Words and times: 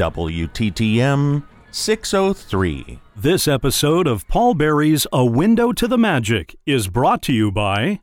WTTM 0.00 1.42
603. 1.72 2.98
This 3.14 3.46
episode 3.46 4.06
of 4.06 4.26
Paul 4.28 4.54
Berry's 4.54 5.06
A 5.12 5.26
Window 5.26 5.72
to 5.72 5.86
the 5.86 5.98
Magic 5.98 6.56
is 6.64 6.88
brought 6.88 7.20
to 7.24 7.34
you 7.34 7.52
by 7.52 8.00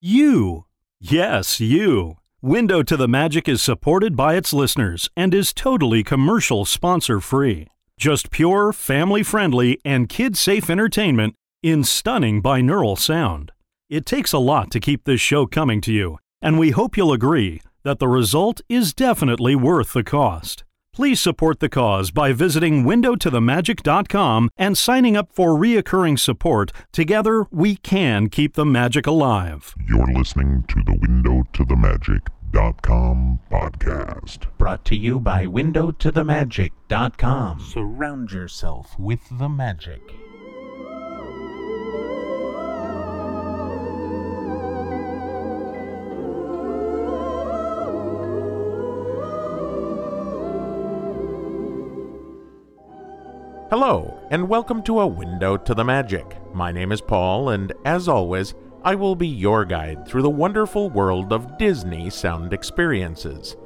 you. 0.00 0.64
Yes, 0.98 1.60
you. 1.60 2.16
Window 2.42 2.82
to 2.82 2.96
the 2.96 3.06
Magic 3.06 3.48
is 3.48 3.62
supported 3.62 4.16
by 4.16 4.34
its 4.34 4.52
listeners 4.52 5.08
and 5.16 5.32
is 5.32 5.52
totally 5.52 6.02
commercial 6.02 6.64
sponsor 6.64 7.20
free. 7.20 7.68
Just 7.96 8.32
pure, 8.32 8.72
family 8.72 9.22
friendly, 9.22 9.80
and 9.84 10.08
kid 10.08 10.36
safe 10.36 10.68
entertainment 10.68 11.36
in 11.62 11.84
stunning 11.84 12.42
binaural 12.42 12.98
sound. 12.98 13.52
It 13.88 14.06
takes 14.06 14.32
a 14.32 14.38
lot 14.38 14.72
to 14.72 14.80
keep 14.80 15.04
this 15.04 15.20
show 15.20 15.46
coming 15.46 15.80
to 15.82 15.92
you, 15.92 16.18
and 16.42 16.58
we 16.58 16.70
hope 16.70 16.96
you'll 16.96 17.12
agree 17.12 17.62
that 17.84 18.00
the 18.00 18.08
result 18.08 18.60
is 18.68 18.92
definitely 18.92 19.54
worth 19.54 19.92
the 19.92 20.02
cost. 20.02 20.64
Please 20.92 21.20
support 21.20 21.60
the 21.60 21.68
cause 21.68 22.10
by 22.10 22.32
visiting 22.32 22.82
windowtothemagic.com 22.84 24.50
and 24.56 24.76
signing 24.76 25.16
up 25.16 25.30
for 25.32 25.50
reoccurring 25.50 26.18
support. 26.18 26.72
Together, 26.92 27.46
we 27.50 27.76
can 27.76 28.28
keep 28.28 28.54
the 28.54 28.66
magic 28.66 29.06
alive. 29.06 29.74
You're 29.88 30.12
listening 30.12 30.64
to 30.68 30.82
the 30.84 30.98
Window 31.00 31.44
to 31.52 31.64
the 31.64 31.76
Magic.com 31.76 33.38
podcast. 33.50 34.46
Brought 34.58 34.84
to 34.86 34.96
you 34.96 35.20
by 35.20 35.46
windowtothemagic.com. 35.46 37.60
Surround 37.60 38.32
yourself 38.32 38.98
with 38.98 39.20
the 39.38 39.48
magic. 39.48 40.00
Hello, 53.70 54.18
and 54.30 54.48
welcome 54.48 54.82
to 54.84 55.00
A 55.00 55.06
Window 55.06 55.58
to 55.58 55.74
the 55.74 55.84
Magic. 55.84 56.38
My 56.54 56.72
name 56.72 56.90
is 56.90 57.02
Paul, 57.02 57.50
and 57.50 57.70
as 57.84 58.08
always, 58.08 58.54
I 58.82 58.94
will 58.94 59.14
be 59.14 59.28
your 59.28 59.66
guide 59.66 60.08
through 60.08 60.22
the 60.22 60.30
wonderful 60.30 60.88
world 60.88 61.34
of 61.34 61.58
Disney 61.58 62.08
sound 62.08 62.54
experiences. 62.54 63.58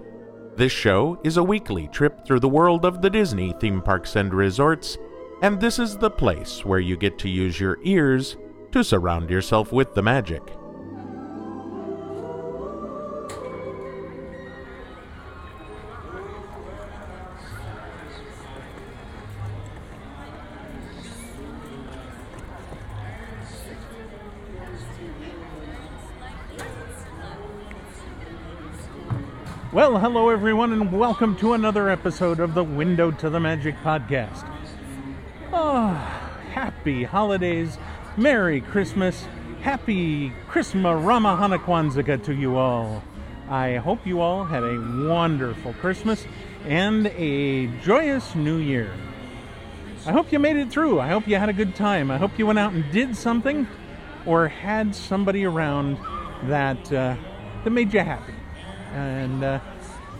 This 0.56 0.72
show 0.72 1.20
is 1.22 1.36
a 1.36 1.44
weekly 1.44 1.86
trip 1.86 2.26
through 2.26 2.40
the 2.40 2.48
world 2.48 2.84
of 2.84 3.00
the 3.00 3.10
Disney 3.10 3.54
theme 3.60 3.80
parks 3.80 4.16
and 4.16 4.34
resorts, 4.34 4.98
and 5.40 5.60
this 5.60 5.78
is 5.78 5.96
the 5.96 6.10
place 6.10 6.64
where 6.64 6.80
you 6.80 6.96
get 6.96 7.16
to 7.20 7.28
use 7.28 7.60
your 7.60 7.78
ears 7.84 8.36
to 8.72 8.82
surround 8.82 9.30
yourself 9.30 9.70
with 9.70 9.94
the 9.94 10.02
magic. 10.02 10.42
Well, 29.72 29.96
hello 29.96 30.28
everyone, 30.28 30.74
and 30.74 30.92
welcome 30.92 31.34
to 31.36 31.54
another 31.54 31.88
episode 31.88 32.40
of 32.40 32.52
the 32.52 32.62
Window 32.62 33.10
to 33.10 33.30
the 33.30 33.40
Magic 33.40 33.74
podcast. 33.76 34.46
Oh, 35.50 35.86
happy 36.52 37.04
holidays, 37.04 37.78
Merry 38.18 38.60
Christmas, 38.60 39.26
Happy 39.62 40.30
Christmas 40.46 41.02
Rama 41.02 41.38
Hana 41.38 41.58
Kwanzaa 41.58 42.22
to 42.24 42.34
you 42.34 42.58
all. 42.58 43.02
I 43.48 43.76
hope 43.76 44.06
you 44.06 44.20
all 44.20 44.44
had 44.44 44.62
a 44.62 45.08
wonderful 45.08 45.72
Christmas 45.80 46.26
and 46.66 47.06
a 47.06 47.68
joyous 47.80 48.34
New 48.34 48.58
Year. 48.58 48.92
I 50.04 50.12
hope 50.12 50.32
you 50.32 50.38
made 50.38 50.56
it 50.56 50.70
through. 50.70 51.00
I 51.00 51.08
hope 51.08 51.26
you 51.26 51.36
had 51.36 51.48
a 51.48 51.54
good 51.54 51.74
time. 51.74 52.10
I 52.10 52.18
hope 52.18 52.38
you 52.38 52.46
went 52.46 52.58
out 52.58 52.74
and 52.74 52.92
did 52.92 53.16
something 53.16 53.66
or 54.26 54.48
had 54.48 54.94
somebody 54.94 55.46
around 55.46 55.96
that 56.42 56.92
uh, 56.92 57.16
that 57.64 57.70
made 57.70 57.94
you 57.94 58.00
happy 58.00 58.34
and 58.92 59.42
uh, 59.42 59.58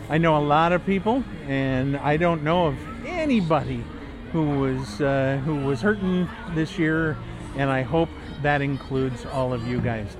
I 0.08 0.18
know 0.18 0.36
a 0.36 0.44
lot 0.44 0.72
of 0.72 0.84
people, 0.84 1.24
and 1.46 1.96
I 1.96 2.16
don't 2.16 2.42
know 2.42 2.66
of 2.66 2.76
anybody 3.06 3.82
who 4.32 4.60
was 4.60 5.00
uh, 5.00 5.40
who 5.44 5.56
was 5.64 5.80
hurting 5.80 6.28
this 6.54 6.78
year, 6.78 7.16
and 7.56 7.70
I 7.70 7.82
hope 7.82 8.08
that 8.42 8.60
includes 8.60 9.24
all 9.26 9.52
of 9.52 9.66
you 9.66 9.80
guys. 9.80 10.16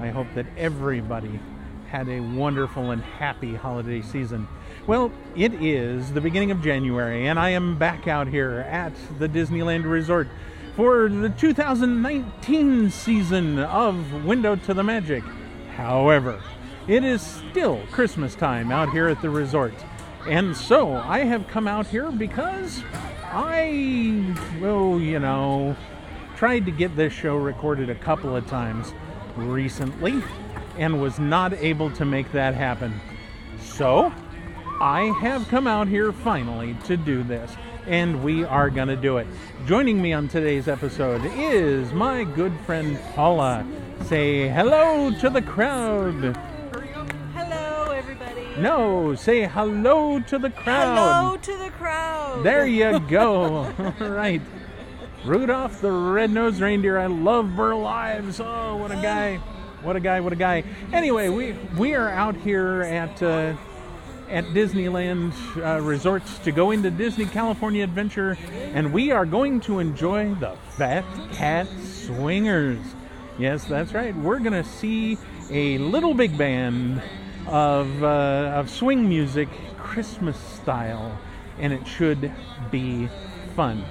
I 0.00 0.08
hope 0.08 0.26
that 0.34 0.46
everybody 0.56 1.38
had 1.88 2.08
a 2.08 2.20
wonderful 2.20 2.90
and 2.90 3.02
happy 3.02 3.54
holiday 3.54 4.02
season. 4.02 4.48
Well, 4.86 5.12
it 5.36 5.54
is 5.54 6.12
the 6.12 6.20
beginning 6.20 6.50
of 6.50 6.62
January, 6.62 7.26
and 7.26 7.38
I 7.38 7.50
am 7.50 7.78
back 7.78 8.08
out 8.08 8.28
here 8.28 8.66
at 8.68 8.92
the 9.18 9.28
Disneyland 9.28 9.84
Resort 9.84 10.28
for 10.74 11.08
the 11.08 11.30
2019 11.30 12.90
season 12.90 13.58
of 13.58 14.24
Window 14.24 14.56
to 14.56 14.74
the 14.74 14.82
Magic. 14.82 15.24
However, 15.76 16.42
it 16.88 17.02
is 17.02 17.20
still 17.20 17.80
Christmas 17.90 18.34
time 18.34 18.70
out 18.70 18.90
here 18.90 19.08
at 19.08 19.20
the 19.20 19.30
resort. 19.30 19.74
And 20.28 20.56
so 20.56 20.94
I 20.94 21.20
have 21.20 21.46
come 21.48 21.66
out 21.68 21.86
here 21.86 22.10
because 22.10 22.82
I, 23.24 24.34
well, 24.60 25.00
you 25.00 25.18
know, 25.18 25.76
tried 26.36 26.64
to 26.66 26.70
get 26.70 26.94
this 26.96 27.12
show 27.12 27.36
recorded 27.36 27.90
a 27.90 27.94
couple 27.94 28.36
of 28.36 28.46
times 28.46 28.92
recently 29.36 30.22
and 30.78 31.00
was 31.00 31.18
not 31.18 31.52
able 31.54 31.90
to 31.92 32.04
make 32.04 32.30
that 32.32 32.54
happen. 32.54 33.00
So 33.60 34.12
I 34.80 35.14
have 35.20 35.48
come 35.48 35.66
out 35.66 35.88
here 35.88 36.12
finally 36.12 36.76
to 36.84 36.96
do 36.96 37.22
this, 37.22 37.56
and 37.86 38.22
we 38.22 38.44
are 38.44 38.68
going 38.68 38.88
to 38.88 38.96
do 38.96 39.16
it. 39.16 39.26
Joining 39.66 40.00
me 40.00 40.12
on 40.12 40.28
today's 40.28 40.68
episode 40.68 41.22
is 41.34 41.92
my 41.92 42.24
good 42.24 42.52
friend 42.60 42.98
Paula. 43.14 43.66
Say 44.04 44.48
hello 44.48 45.10
to 45.18 45.30
the 45.30 45.42
crowd. 45.42 46.38
No, 48.58 49.14
say 49.14 49.46
hello 49.46 50.18
to 50.20 50.38
the 50.38 50.50
crowd. 50.50 50.96
Hello 50.96 51.36
to 51.36 51.56
the 51.64 51.70
crowd. 51.70 52.42
There 52.42 52.66
you 52.66 52.98
go. 53.08 53.72
All 54.00 54.08
right. 54.08 54.40
Rudolph 55.24 55.80
the 55.80 55.90
red-nosed 55.90 56.60
reindeer. 56.60 56.98
I 56.98 57.06
love 57.06 57.54
Burl 57.56 57.86
Ives. 57.86 58.40
Oh, 58.40 58.76
what 58.76 58.90
a 58.92 58.96
guy. 58.96 59.36
What 59.82 59.96
a 59.96 60.00
guy, 60.00 60.20
what 60.20 60.32
a 60.32 60.36
guy. 60.36 60.64
Anyway, 60.92 61.28
we 61.28 61.52
we 61.76 61.94
are 61.94 62.08
out 62.08 62.34
here 62.36 62.82
at 62.82 63.22
uh, 63.22 63.54
at 64.28 64.44
Disneyland 64.46 65.32
uh, 65.56 65.80
resorts 65.82 66.38
to 66.40 66.50
go 66.52 66.70
into 66.70 66.90
Disney 66.90 67.26
California 67.26 67.84
Adventure 67.84 68.36
and 68.74 68.92
we 68.92 69.12
are 69.12 69.26
going 69.26 69.60
to 69.60 69.78
enjoy 69.80 70.34
the 70.34 70.56
Phat 70.70 71.04
Cat 71.32 71.68
Swingers. 71.82 72.80
Yes, 73.38 73.64
that's 73.64 73.92
right. 73.92 74.16
We're 74.16 74.38
going 74.38 74.52
to 74.52 74.64
see 74.64 75.18
a 75.50 75.78
little 75.78 76.14
big 76.14 76.36
band 76.38 77.02
of, 77.46 78.02
uh, 78.02 78.52
of 78.54 78.70
swing 78.70 79.08
music, 79.08 79.48
Christmas 79.78 80.36
style, 80.36 81.18
and 81.58 81.72
it 81.72 81.86
should 81.86 82.32
be 82.70 83.08
fun. 83.54 83.84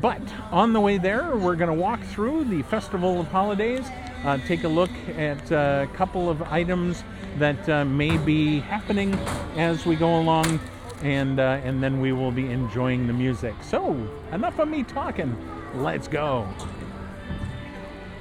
But 0.00 0.22
on 0.50 0.72
the 0.72 0.80
way 0.80 0.98
there, 0.98 1.36
we're 1.36 1.56
going 1.56 1.68
to 1.68 1.80
walk 1.80 2.02
through 2.02 2.44
the 2.44 2.62
Festival 2.62 3.20
of 3.20 3.28
Holidays, 3.28 3.86
uh, 4.24 4.38
take 4.46 4.64
a 4.64 4.68
look 4.68 4.90
at 5.16 5.50
a 5.50 5.88
couple 5.94 6.30
of 6.30 6.42
items 6.42 7.04
that 7.38 7.68
uh, 7.68 7.84
may 7.84 8.16
be 8.16 8.60
happening 8.60 9.14
as 9.56 9.84
we 9.84 9.96
go 9.96 10.18
along, 10.18 10.60
and, 11.02 11.38
uh, 11.38 11.60
and 11.64 11.82
then 11.82 12.00
we 12.00 12.12
will 12.12 12.32
be 12.32 12.50
enjoying 12.50 13.06
the 13.06 13.12
music. 13.12 13.54
So, 13.62 13.92
enough 14.32 14.58
of 14.58 14.68
me 14.68 14.82
talking. 14.82 15.36
Let's 15.74 16.08
go. 16.08 16.48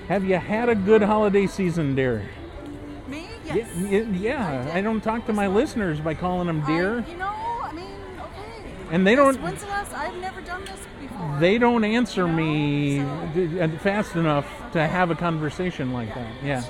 Have 0.07 0.25
you 0.25 0.37
had 0.37 0.67
a 0.67 0.75
good 0.75 1.01
holiday 1.01 1.47
season, 1.47 1.95
dear? 1.95 2.29
Me? 3.53 3.61
Yeah, 3.89 4.03
yeah. 4.11 4.63
did. 4.65 4.71
I 4.73 4.81
don't 4.81 5.01
talk 5.01 5.25
to 5.27 5.33
my 5.33 5.47
listeners 5.47 5.99
by 5.99 6.13
calling 6.13 6.47
them 6.47 6.61
dear. 6.65 6.99
I, 6.99 7.09
you 7.11 7.17
know, 7.17 7.27
I 7.63 7.71
mean, 7.73 7.85
okay. 8.19 8.71
And 8.91 9.05
they 9.05 9.15
don't- 9.15 9.41
When's 9.41 9.61
the 9.61 9.67
last? 9.67 9.93
I've 9.93 10.15
never 10.17 10.41
done 10.41 10.63
this 10.65 10.79
before. 10.99 11.37
They 11.39 11.57
don't 11.57 11.83
answer 11.83 12.27
me 12.27 12.99
So- 12.99 13.59
uh, 13.61 13.67
fast 13.79 14.15
enough 14.15 14.45
to 14.73 14.87
have 14.87 15.11
a 15.11 15.15
conversation 15.15 15.91
like 15.93 16.13
that. 16.15 16.27
Yeah, 16.43 16.63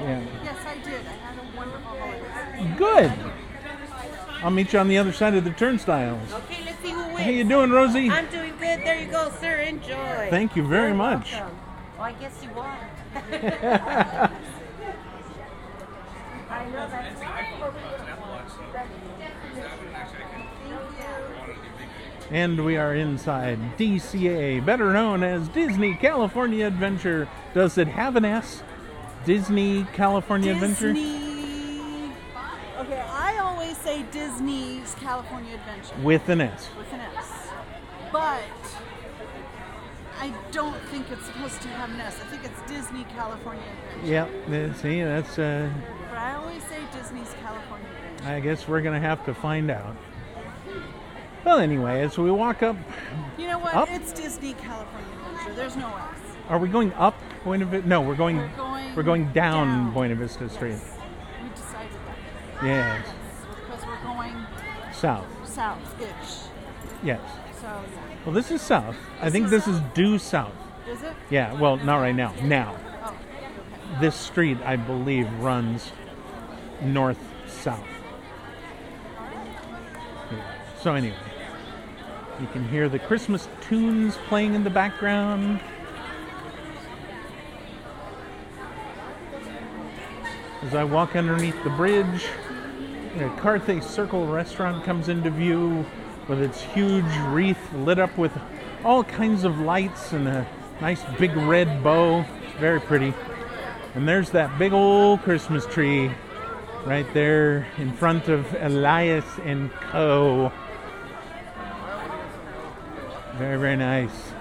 yeah. 0.00 0.20
Yes, 0.44 0.56
I 0.66 0.74
did. 0.84 1.00
I 1.06 1.10
had 1.10 1.38
a 1.38 1.56
wonderful 1.56 1.96
holiday. 1.98 2.74
Good. 2.76 3.12
I'll 4.42 4.50
meet 4.50 4.72
you 4.72 4.78
on 4.78 4.86
the 4.86 4.98
other 4.98 5.12
side 5.12 5.34
of 5.34 5.42
the 5.42 5.50
turnstiles. 5.50 6.32
Okay, 6.32 6.62
let's 6.64 6.80
see 6.80 6.90
who 6.90 7.02
wins. 7.06 7.18
How 7.20 7.30
you 7.30 7.42
doing, 7.44 7.70
Rosie? 7.70 8.08
I'm 8.08 8.28
doing 8.30 8.52
good. 8.52 8.80
There 8.84 9.00
you 9.00 9.10
go, 9.10 9.32
sir. 9.40 9.56
Enjoy. 9.56 10.28
Thank 10.30 10.54
you 10.54 10.62
very 10.64 10.92
much. 10.94 11.32
Welcome. 11.32 11.58
Oh, 11.98 12.02
I 12.02 12.12
guess 12.12 12.40
you 12.42 12.50
won. 12.50 14.30
I 16.50 16.64
know 16.66 16.88
that's 16.88 17.20
And 22.30 22.64
we 22.64 22.76
are 22.76 22.94
inside 22.94 23.58
DCA, 23.78 24.64
better 24.64 24.92
known 24.92 25.22
as 25.22 25.48
Disney 25.48 25.94
California 25.94 26.66
Adventure. 26.66 27.26
Does 27.54 27.78
it 27.78 27.88
have 27.88 28.16
an 28.16 28.24
S? 28.26 28.62
Disney 29.24 29.84
California 29.94 30.52
Adventure? 30.52 30.92
Disney. 30.92 32.12
Okay, 32.78 33.00
I 33.00 33.38
always 33.38 33.76
say 33.78 34.02
Disney's 34.12 34.94
California 35.00 35.54
Adventure 35.54 35.94
With 36.02 36.28
an 36.28 36.40
S. 36.42 36.68
with 36.76 36.92
an 36.92 37.00
S. 37.00 37.48
but 38.12 38.42
I 40.20 40.32
don't 40.52 40.80
think 40.90 41.10
it's 41.10 41.24
supposed 41.26 41.62
to 41.62 41.68
have 41.68 41.90
Ness. 41.96 42.14
I 42.20 42.24
think 42.26 42.44
it's 42.44 42.70
Disney 42.70 43.04
California 43.14 43.62
Adventure. 44.02 44.30
Yep. 44.50 44.76
See, 44.76 45.02
that's. 45.02 45.38
Uh, 45.38 45.70
But 46.07 46.07
I 46.18 46.34
always 46.34 46.62
say 46.64 46.80
Disney's 46.92 47.32
California 47.42 47.86
Adventure. 48.16 48.34
I 48.34 48.40
guess 48.40 48.66
we're 48.66 48.80
gonna 48.82 48.98
have 49.00 49.24
to 49.26 49.34
find 49.34 49.70
out. 49.70 49.94
Well, 51.44 51.60
anyway, 51.60 52.00
as 52.02 52.18
we 52.18 52.30
walk 52.30 52.62
up, 52.62 52.76
You 53.38 53.46
know 53.46 53.58
what? 53.60 53.72
Up? 53.74 53.88
It's 53.90 54.12
Disney 54.12 54.54
California 54.54 55.08
Adventure. 55.30 55.54
There's 55.54 55.76
no 55.76 55.86
S. 55.86 56.18
are 56.48 56.58
we 56.58 56.68
going 56.68 56.92
up 56.94 57.14
Buena 57.44 57.64
Vista? 57.66 57.88
No, 57.88 58.00
we're 58.00 58.16
going. 58.16 58.38
We're 58.38 58.48
going 58.56 58.96
we're 58.96 59.02
going 59.04 59.32
down, 59.32 59.66
down. 59.68 59.92
Buena 59.94 60.14
Vista 60.16 60.48
Street. 60.48 60.72
Yes. 60.72 60.98
We 61.42 61.48
decided 61.50 61.92
that 61.92 62.64
Yes. 62.64 63.06
because 63.66 63.86
we're 63.86 64.02
going 64.02 64.34
South. 64.92 65.26
south-ish. 65.48 66.48
Yes. 67.04 67.20
So 67.60 67.66
yeah. 67.66 67.82
Well, 68.24 68.34
this 68.34 68.50
is 68.50 68.60
south. 68.60 68.96
I 69.22 69.30
think 69.30 69.44
is 69.44 69.50
this 69.52 69.68
is 69.68 69.80
due 69.94 70.18
south. 70.18 70.52
Is 70.88 71.00
it? 71.02 71.12
Yeah. 71.30 71.52
Well, 71.54 71.76
not 71.76 71.98
right 71.98 72.14
now. 72.16 72.32
Now, 72.42 72.74
Oh, 73.04 73.08
okay. 73.10 74.00
this 74.00 74.16
street, 74.16 74.58
I 74.64 74.74
believe, 74.76 75.32
runs 75.40 75.92
north 76.82 77.18
south. 77.46 77.86
So 80.80 80.94
anyway, 80.94 81.16
you 82.40 82.46
can 82.48 82.68
hear 82.68 82.88
the 82.88 83.00
Christmas 83.00 83.48
tunes 83.62 84.16
playing 84.28 84.54
in 84.54 84.62
the 84.62 84.70
background. 84.70 85.60
As 90.62 90.74
I 90.74 90.84
walk 90.84 91.16
underneath 91.16 91.62
the 91.64 91.70
bridge, 91.70 92.26
the 93.16 93.24
Carthay 93.40 93.82
Circle 93.82 94.26
restaurant 94.26 94.84
comes 94.84 95.08
into 95.08 95.30
view 95.30 95.84
with 96.28 96.40
its 96.40 96.62
huge 96.62 97.04
wreath 97.26 97.72
lit 97.72 97.98
up 97.98 98.16
with 98.16 98.32
all 98.84 99.02
kinds 99.02 99.44
of 99.44 99.58
lights 99.58 100.12
and 100.12 100.28
a 100.28 100.46
nice 100.80 101.02
big 101.18 101.34
red 101.36 101.82
bow. 101.82 102.24
Very 102.60 102.80
pretty. 102.80 103.14
And 103.94 104.06
there's 104.06 104.30
that 104.30 104.58
big 104.58 104.72
old 104.72 105.22
Christmas 105.22 105.66
tree 105.66 106.12
right 106.84 107.06
there 107.14 107.66
in 107.78 107.92
front 107.92 108.28
of 108.28 108.46
Elias 108.60 109.24
and 109.44 109.70
Co. 109.72 110.52
Very, 113.36 113.58
very 113.58 113.76
nice. 113.76 114.32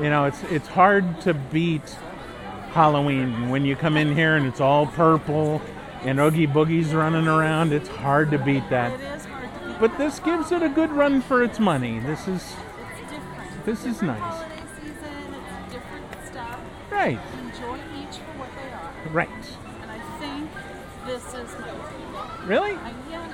You 0.00 0.10
know, 0.10 0.24
it's 0.24 0.42
it's 0.44 0.68
hard 0.68 1.20
to 1.22 1.34
beat 1.34 1.88
Halloween 2.72 3.48
when 3.48 3.64
you 3.64 3.76
come 3.76 3.96
in 3.96 4.14
here 4.14 4.36
and 4.36 4.46
it's 4.46 4.60
all 4.60 4.86
purple 4.86 5.60
and 6.02 6.20
Oogie 6.20 6.46
Boogie's 6.46 6.94
running 6.94 7.26
around. 7.26 7.72
It's 7.72 7.88
hard 7.88 8.30
to 8.30 8.38
beat 8.38 8.68
that. 8.70 8.92
It 8.92 9.04
is 9.16 9.24
hard 9.24 9.52
to 9.52 9.66
beat. 9.68 9.80
But 9.80 9.98
this 9.98 10.20
gives 10.20 10.52
it 10.52 10.62
a 10.62 10.68
good 10.68 10.90
run 10.90 11.20
for 11.20 11.42
its 11.42 11.58
money. 11.58 11.98
This 12.00 12.28
is 12.28 12.44
different. 13.10 13.64
This 13.64 13.84
is 13.84 14.02
nice. 14.02 14.44
Season. 14.80 14.94
It's 15.66 15.72
different 15.72 16.06
stuff. 16.26 16.60
right, 16.90 17.18
Enjoy 17.40 17.76
each 17.96 18.16
for 18.16 18.38
what 18.38 18.50
they 18.54 18.70
are. 18.72 19.12
right. 19.12 19.28
And 21.18 21.26
I 21.26 21.30
think 21.30 21.48
this 21.48 21.52
is 21.52 22.12
my. 22.12 22.46
Really? 22.46 22.72
I, 22.72 22.94
yeah. 23.10 23.24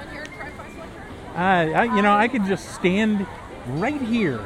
Uh, 1.34 1.38
I, 1.38 1.96
you 1.96 2.02
know, 2.02 2.14
I 2.14 2.28
could 2.28 2.44
just 2.46 2.74
stand 2.74 3.26
right 3.66 4.00
here, 4.00 4.40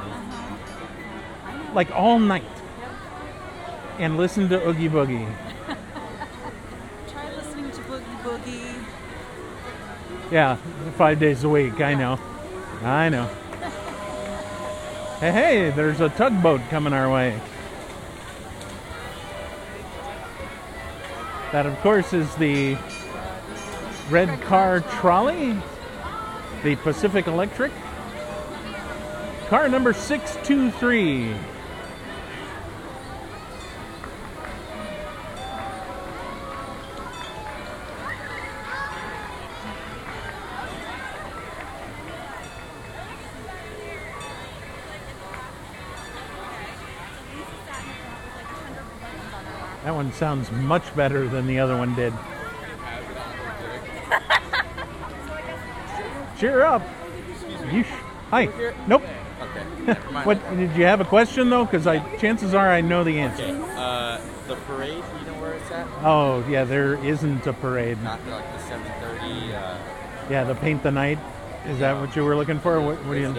like 1.74 1.90
all 1.90 2.18
night, 2.18 2.44
and 3.98 4.16
listen 4.16 4.48
to 4.48 4.66
Oogie 4.66 4.88
Boogie. 4.88 5.30
Try 7.08 7.34
listening 7.34 7.70
to 7.70 7.80
Boogie 7.82 8.22
Boogie. 8.22 8.84
Yeah, 10.30 10.56
five 10.96 11.20
days 11.20 11.44
a 11.44 11.48
week. 11.48 11.80
I 11.80 11.94
know. 11.94 12.18
I 12.82 13.08
know. 13.08 13.26
Hey, 15.20 15.32
hey, 15.32 15.70
there's 15.70 16.00
a 16.00 16.08
tugboat 16.10 16.60
coming 16.70 16.92
our 16.92 17.12
way. 17.12 17.38
That, 21.52 21.66
of 21.66 21.78
course, 21.80 22.12
is 22.12 22.34
the 22.36 22.76
red 24.10 24.40
car 24.42 24.80
trolley, 24.80 25.56
the 26.62 26.76
Pacific 26.76 27.26
Electric. 27.26 27.72
Car 29.48 29.68
number 29.68 29.92
623. 29.92 31.34
That 49.84 49.94
one 49.94 50.12
sounds 50.12 50.50
much 50.50 50.94
better 50.94 51.26
than 51.28 51.46
the 51.46 51.58
other 51.60 51.76
one 51.76 51.94
did. 51.94 52.12
Cheer 56.38 56.62
up. 56.64 56.82
You 57.72 57.82
sh- 57.82 57.88
Hi. 58.30 58.48
Nope. 58.86 59.02
Okay. 59.40 59.94
What 60.24 60.38
did 60.56 60.76
you 60.76 60.84
have 60.84 61.00
a 61.00 61.04
question 61.04 61.48
though? 61.50 61.64
Because 61.64 61.86
I 61.86 61.98
chances 62.16 62.54
are 62.54 62.68
I 62.70 62.80
know 62.80 63.04
the 63.04 63.18
answer. 63.18 63.44
Okay. 63.44 63.74
Uh, 63.76 64.20
the 64.46 64.56
parade. 64.56 64.92
You 65.20 65.26
know 65.32 65.40
where 65.40 65.54
it's 65.54 65.70
at? 65.70 65.86
Oh 66.02 66.44
yeah, 66.48 66.64
there 66.64 66.94
isn't 67.04 67.46
a 67.46 67.52
parade. 67.52 68.02
Not 68.02 68.24
the, 68.24 68.32
like 68.32 68.52
the 68.52 68.58
7:30. 68.74 69.54
Uh, 69.54 69.78
Yeah, 70.30 70.44
the 70.44 70.54
paint 70.54 70.82
the 70.82 70.90
night. 70.90 71.18
Is 71.66 71.78
that 71.80 71.98
what 72.00 72.14
you 72.16 72.24
were 72.24 72.36
looking 72.36 72.58
for? 72.60 72.80
What, 72.80 72.96
what 73.04 73.14
do 73.14 73.20
you? 73.20 73.32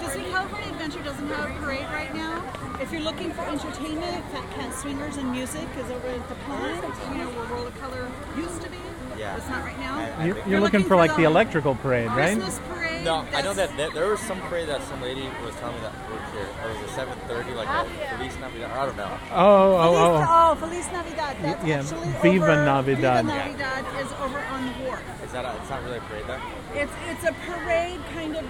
Disney 0.00 0.24
California 0.30 0.68
Adventure 0.70 1.02
doesn't 1.02 1.28
have 1.28 1.50
a 1.50 1.54
parade 1.60 1.86
right 1.86 2.14
now. 2.14 2.42
If 2.80 2.92
you're 2.92 3.00
looking 3.02 3.30
for 3.32 3.42
entertainment, 3.42 4.24
Phat 4.32 4.50
Cat 4.52 4.74
Swingers 4.74 5.16
and 5.16 5.30
music 5.32 5.68
is 5.78 5.90
over 5.90 6.08
at 6.08 6.28
the 6.28 6.34
pond. 6.46 6.82
You 7.12 7.18
know 7.24 7.30
where 7.30 7.46
Roller 7.46 7.70
Color 7.72 8.10
used 8.36 8.62
to 8.62 8.70
be. 8.70 8.78
Yeah. 9.18 9.36
It's 9.36 9.48
not 9.48 9.64
right 9.64 9.78
now. 9.78 9.98
I- 9.98 10.26
You're, 10.26 10.48
you're 10.48 10.60
looking 10.60 10.84
for 10.84 10.96
like 10.96 11.14
the 11.16 11.24
electrical 11.24 11.74
parade, 11.74 12.08
right? 12.08 12.36
Christmas 12.36 12.60
parade. 12.68 13.04
No, 13.04 13.16
I 13.32 13.42
know 13.42 13.54
that's- 13.54 13.68
that 13.70 13.76
there, 13.76 13.90
there 13.90 14.10
was 14.10 14.20
some 14.20 14.40
parade 14.42 14.68
that 14.68 14.82
some 14.84 15.00
lady 15.00 15.28
was 15.44 15.54
telling 15.56 15.76
me 15.76 15.82
that 15.82 15.92
worked 16.10 16.32
here. 16.32 16.42
It 16.42 16.82
was 16.82 16.90
a 16.90 17.00
7:30, 17.00 17.54
like 17.56 17.68
a 17.68 17.80
oh, 17.80 18.16
Feliz 18.16 18.36
Navidad. 18.38 18.70
I 18.70 18.86
don't 18.86 18.96
know. 18.96 19.18
Oh, 19.32 19.76
Feliz, 19.82 19.98
oh, 19.98 20.16
oh. 20.16 20.26
oh, 20.28 20.54
Feliz 20.56 20.86
Navidad. 20.92 21.36
That's 21.40 21.64
yeah, 21.64 21.80
actually 21.80 22.08
Viva 22.22 22.44
over, 22.44 22.64
Navidad. 22.64 23.24
Viva 23.26 23.36
Navidad 23.36 24.04
is 24.04 24.12
over 24.20 24.38
on 24.38 24.66
the 24.66 24.72
wharf. 24.84 25.02
Is 25.24 25.32
that? 25.32 25.44
A, 25.44 25.56
it's 25.56 25.70
not 25.70 25.82
really 25.84 25.98
a 25.98 26.00
parade 26.02 26.24
though. 26.26 26.40
It's 26.74 26.92
it's 27.08 27.24
a 27.24 27.32
parade 27.46 28.00
kind 28.12 28.36
of 28.36 28.44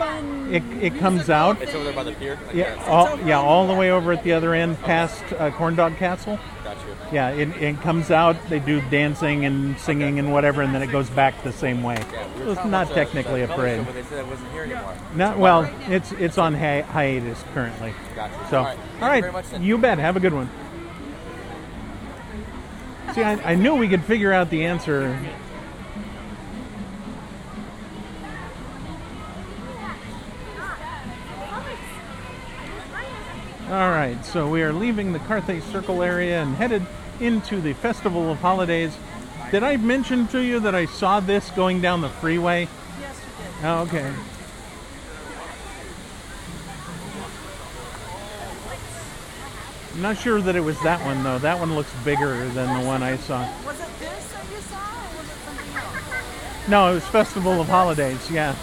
fun. 0.00 0.48
It- 0.52 0.62
it 0.82 0.98
comes 0.98 1.14
musical 1.28 1.34
out- 1.34 1.62
It's 1.62 1.74
over 1.74 1.84
there 1.84 1.92
by 1.92 2.02
the 2.04 2.12
pier. 2.12 2.38
Like 2.46 2.54
Yeah, 2.56 2.74
that. 2.74 2.88
all, 2.88 3.06
over 3.08 3.28
yeah, 3.28 3.38
all 3.40 3.66
the 3.66 3.74
the 3.74 3.78
way 3.78 3.90
over 3.90 4.12
at 4.12 4.22
the 4.24 4.32
other 4.32 4.52
end, 4.54 4.80
past 4.82 5.22
uh, 5.38 5.50
Corn 5.52 5.76
Dog 5.76 5.96
Castle. 5.96 6.38
Got 6.64 6.76
you. 6.78 6.82
Yeah, 7.12 7.28
it, 7.30 7.48
it 7.62 7.80
comes 7.82 8.10
out. 8.10 8.36
They 8.48 8.58
do 8.58 8.80
dancing 8.90 9.44
and 9.44 9.78
singing 9.78 10.18
and 10.18 10.32
whatever, 10.32 10.62
and 10.62 10.74
then 10.74 10.82
it 10.82 10.88
goes 10.90 11.08
back 11.10 11.42
the 11.44 11.52
same 11.52 11.82
way. 11.82 12.02
Yeah, 12.12 12.26
we 12.38 12.44
So 12.44 12.50
it's 12.52 12.56
not 12.64 12.66
about 12.66 12.88
the- 12.88 12.94
technically 12.94 13.42
a 13.42 13.46
the 13.46 13.54
color 13.54 13.62
parade. 13.76 13.86
But 13.86 13.94
they 13.94 14.02
said 14.02 14.18
it 14.18 14.26
wasn't 14.26 14.50
here 14.52 14.62
anymore. 14.64 14.94
Not 15.14 15.38
well. 15.38 15.70
It's 15.88 16.12
it's 16.12 16.38
on 16.38 16.54
hi- 16.54 16.80
hiatus 16.82 17.42
currently. 17.54 17.94
Got 18.16 18.30
you. 18.30 18.36
So, 18.50 18.58
All 18.58 18.64
right. 18.64 18.76
Thank 18.98 19.02
all 19.02 19.14
you 19.16 19.20
very 19.22 19.32
much, 19.32 19.60
you 19.60 19.78
bet. 19.78 19.98
Have 19.98 20.16
a 20.16 20.20
good 20.20 20.34
one. 20.34 20.48
See, 23.14 23.22
I, 23.24 23.52
I 23.52 23.54
knew 23.56 23.74
we 23.74 23.88
could 23.88 24.04
figure 24.04 24.32
out 24.32 24.50
the 24.50 24.64
answer. 24.66 25.18
All 33.70 33.90
right, 33.90 34.18
so 34.26 34.48
we 34.48 34.64
are 34.64 34.72
leaving 34.72 35.12
the 35.12 35.20
Carthay 35.20 35.62
Circle 35.70 36.02
area 36.02 36.42
and 36.42 36.56
headed 36.56 36.84
into 37.20 37.60
the 37.60 37.72
Festival 37.72 38.28
of 38.28 38.38
Holidays. 38.38 38.92
Did 39.52 39.62
I 39.62 39.76
mention 39.76 40.26
to 40.28 40.40
you 40.40 40.58
that 40.58 40.74
I 40.74 40.86
saw 40.86 41.20
this 41.20 41.48
going 41.52 41.80
down 41.80 42.00
the 42.00 42.08
freeway? 42.08 42.66
Yes, 42.98 43.20
you 43.20 43.44
did. 43.44 43.66
Oh, 43.68 43.82
okay. 43.82 44.12
I'm 49.94 50.02
not 50.02 50.18
sure 50.18 50.40
that 50.40 50.56
it 50.56 50.60
was 50.62 50.80
that 50.82 51.04
one 51.04 51.22
though. 51.22 51.38
That 51.38 51.60
one 51.60 51.76
looks 51.76 51.94
bigger 52.04 52.48
than 52.48 52.76
the 52.76 52.84
one 52.84 53.04
I 53.04 53.18
saw. 53.18 53.48
Was 53.64 53.78
it 53.78 53.86
this 54.00 54.32
that 54.32 54.50
you 54.50 54.58
saw, 54.62 54.78
or 54.78 55.16
was 55.16 55.28
it 55.28 55.38
something 55.44 55.76
else? 55.76 56.68
No, 56.68 56.90
it 56.90 56.94
was 56.94 57.06
Festival 57.06 57.60
of 57.60 57.68
Holidays. 57.68 58.28
Yeah. 58.32 58.56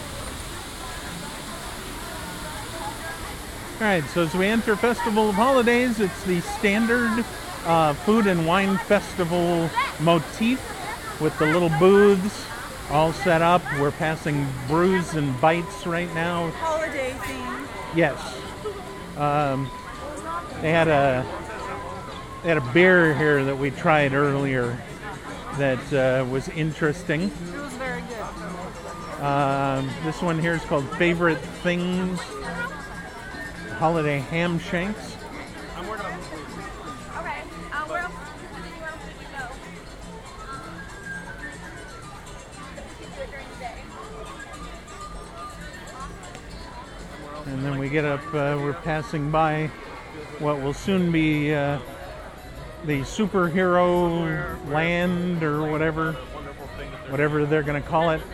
All 3.79 3.85
right. 3.85 4.03
So 4.05 4.23
as 4.23 4.33
we 4.33 4.47
enter 4.47 4.75
Festival 4.75 5.29
of 5.29 5.35
Holidays, 5.35 5.99
it's 5.99 6.23
the 6.23 6.39
standard 6.41 7.23
uh, 7.63 7.93
food 7.93 8.25
and 8.25 8.47
wine 8.47 8.79
festival 8.79 9.69
motif 9.99 10.59
with 11.21 11.37
the 11.37 11.45
little 11.45 11.69
booths 11.77 12.43
all 12.89 13.13
set 13.13 13.43
up. 13.43 13.61
We're 13.79 13.91
passing 13.91 14.47
brews 14.67 15.13
and 15.13 15.39
bites 15.39 15.85
right 15.85 16.11
now. 16.15 16.49
Holiday 16.55 17.13
theme. 17.27 17.67
Yes. 17.95 18.19
Um, 19.15 19.69
they 20.61 20.71
had 20.71 20.87
a 20.87 21.23
they 22.41 22.49
had 22.49 22.57
a 22.57 22.73
beer 22.73 23.13
here 23.13 23.45
that 23.45 23.59
we 23.59 23.69
tried 23.69 24.13
earlier 24.13 24.75
that 25.57 25.93
uh, 25.93 26.25
was 26.25 26.49
interesting. 26.49 27.25
It 27.25 27.31
was 27.59 27.73
very 27.73 28.01
good. 28.01 29.23
Um, 29.23 29.87
this 30.03 30.19
one 30.23 30.39
here 30.39 30.53
is 30.53 30.63
called 30.63 30.89
Favorite 30.97 31.39
Things 31.61 32.19
Holiday 33.77 34.17
Ham 34.17 34.57
Shanks. 34.57 35.15
Okay. 35.77 35.93
Uh, 37.71 37.85
where 37.85 37.99
else? 37.99 38.13
Anywhere 38.55 38.89
else 38.89 39.03
did 39.05 39.17
we 39.19 39.25
go? 39.37 39.45
Do 43.15 43.21
it 43.21 43.29
during 43.29 43.49
the 43.49 43.59
day. 43.59 43.77
And 47.45 47.63
then 47.63 47.77
we 47.77 47.89
get 47.89 48.03
up, 48.03 48.25
uh, 48.29 48.57
we're 48.59 48.73
passing 48.73 49.29
by 49.29 49.67
what 50.39 50.59
will 50.59 50.73
soon 50.73 51.11
be 51.11 51.53
uh, 51.53 51.77
the 52.85 53.01
superhero 53.01 54.57
land 54.71 55.43
or 55.43 55.69
whatever, 55.69 56.13
whatever 57.09 57.45
they're 57.45 57.61
going 57.61 57.79
to 57.79 57.87
call 57.87 58.09
it. 58.09 58.21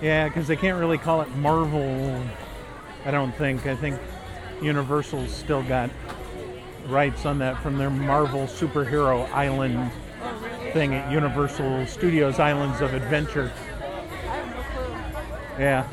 Yeah, 0.00 0.28
because 0.28 0.46
they 0.46 0.54
can't 0.54 0.78
really 0.78 0.98
call 0.98 1.20
it 1.20 1.28
Marvel, 1.34 2.22
I 3.04 3.10
don't 3.10 3.32
think. 3.32 3.66
I 3.66 3.74
think 3.76 4.00
Universal's 4.62 5.32
still 5.32 5.62
got 5.62 5.90
rights 6.86 7.26
on 7.26 7.38
that 7.38 7.62
from 7.62 7.78
their 7.78 7.90
Marvel 7.90 8.46
Superhero 8.46 9.30
Island 9.32 9.92
thing 10.72 10.94
at 10.94 11.10
Universal 11.12 11.86
Studios 11.86 12.38
Islands 12.38 12.80
of 12.80 12.94
Adventure. 12.94 13.52
Yeah. 15.58 15.86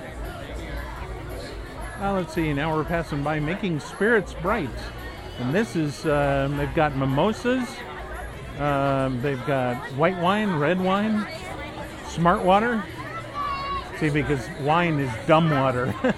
Well, 1.99 2.15
let's 2.15 2.33
see. 2.33 2.53
Now 2.53 2.75
we're 2.75 2.83
passing 2.83 3.23
by 3.23 3.39
Making 3.39 3.79
Spirits 3.79 4.33
Bright. 4.41 4.69
And 5.39 5.53
this 5.53 5.75
is, 5.75 6.05
um, 6.05 6.55
they've 6.57 6.73
got 6.73 6.95
mimosas, 6.95 7.67
um, 8.59 9.21
they've 9.21 9.43
got 9.45 9.75
white 9.93 10.17
wine, 10.21 10.55
red 10.55 10.79
wine, 10.79 11.27
smart 12.07 12.41
water. 12.43 12.83
See, 13.99 14.09
because 14.09 14.47
wine 14.61 14.99
is 14.99 15.11
dumb 15.27 15.49
water. 15.49 15.93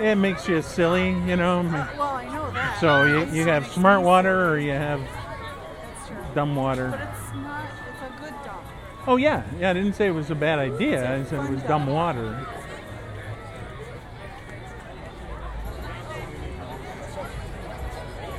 it 0.00 0.16
makes 0.16 0.48
you 0.48 0.62
silly, 0.62 1.08
you 1.08 1.36
know. 1.36 1.62
Well, 1.62 2.02
I 2.02 2.24
know 2.26 2.50
that. 2.52 2.80
So 2.80 3.04
you, 3.04 3.32
you 3.32 3.44
have 3.46 3.66
smart 3.66 4.02
water 4.02 4.50
or 4.50 4.58
you 4.58 4.72
have 4.72 5.00
dumb 6.34 6.56
water. 6.56 6.90
But 6.90 7.00
it's 7.00 7.34
not. 7.34 7.64
It's 7.90 8.02
a 8.02 8.22
good 8.22 8.34
dumb. 8.44 8.64
Oh, 9.06 9.16
yeah. 9.16 9.42
Yeah, 9.58 9.70
I 9.70 9.72
didn't 9.72 9.94
say 9.94 10.06
it 10.06 10.12
was 10.12 10.30
a 10.30 10.34
bad 10.34 10.58
idea. 10.58 11.20
I 11.20 11.24
said 11.24 11.44
it 11.44 11.50
was 11.50 11.62
dumb 11.62 11.86
water. 11.86 12.46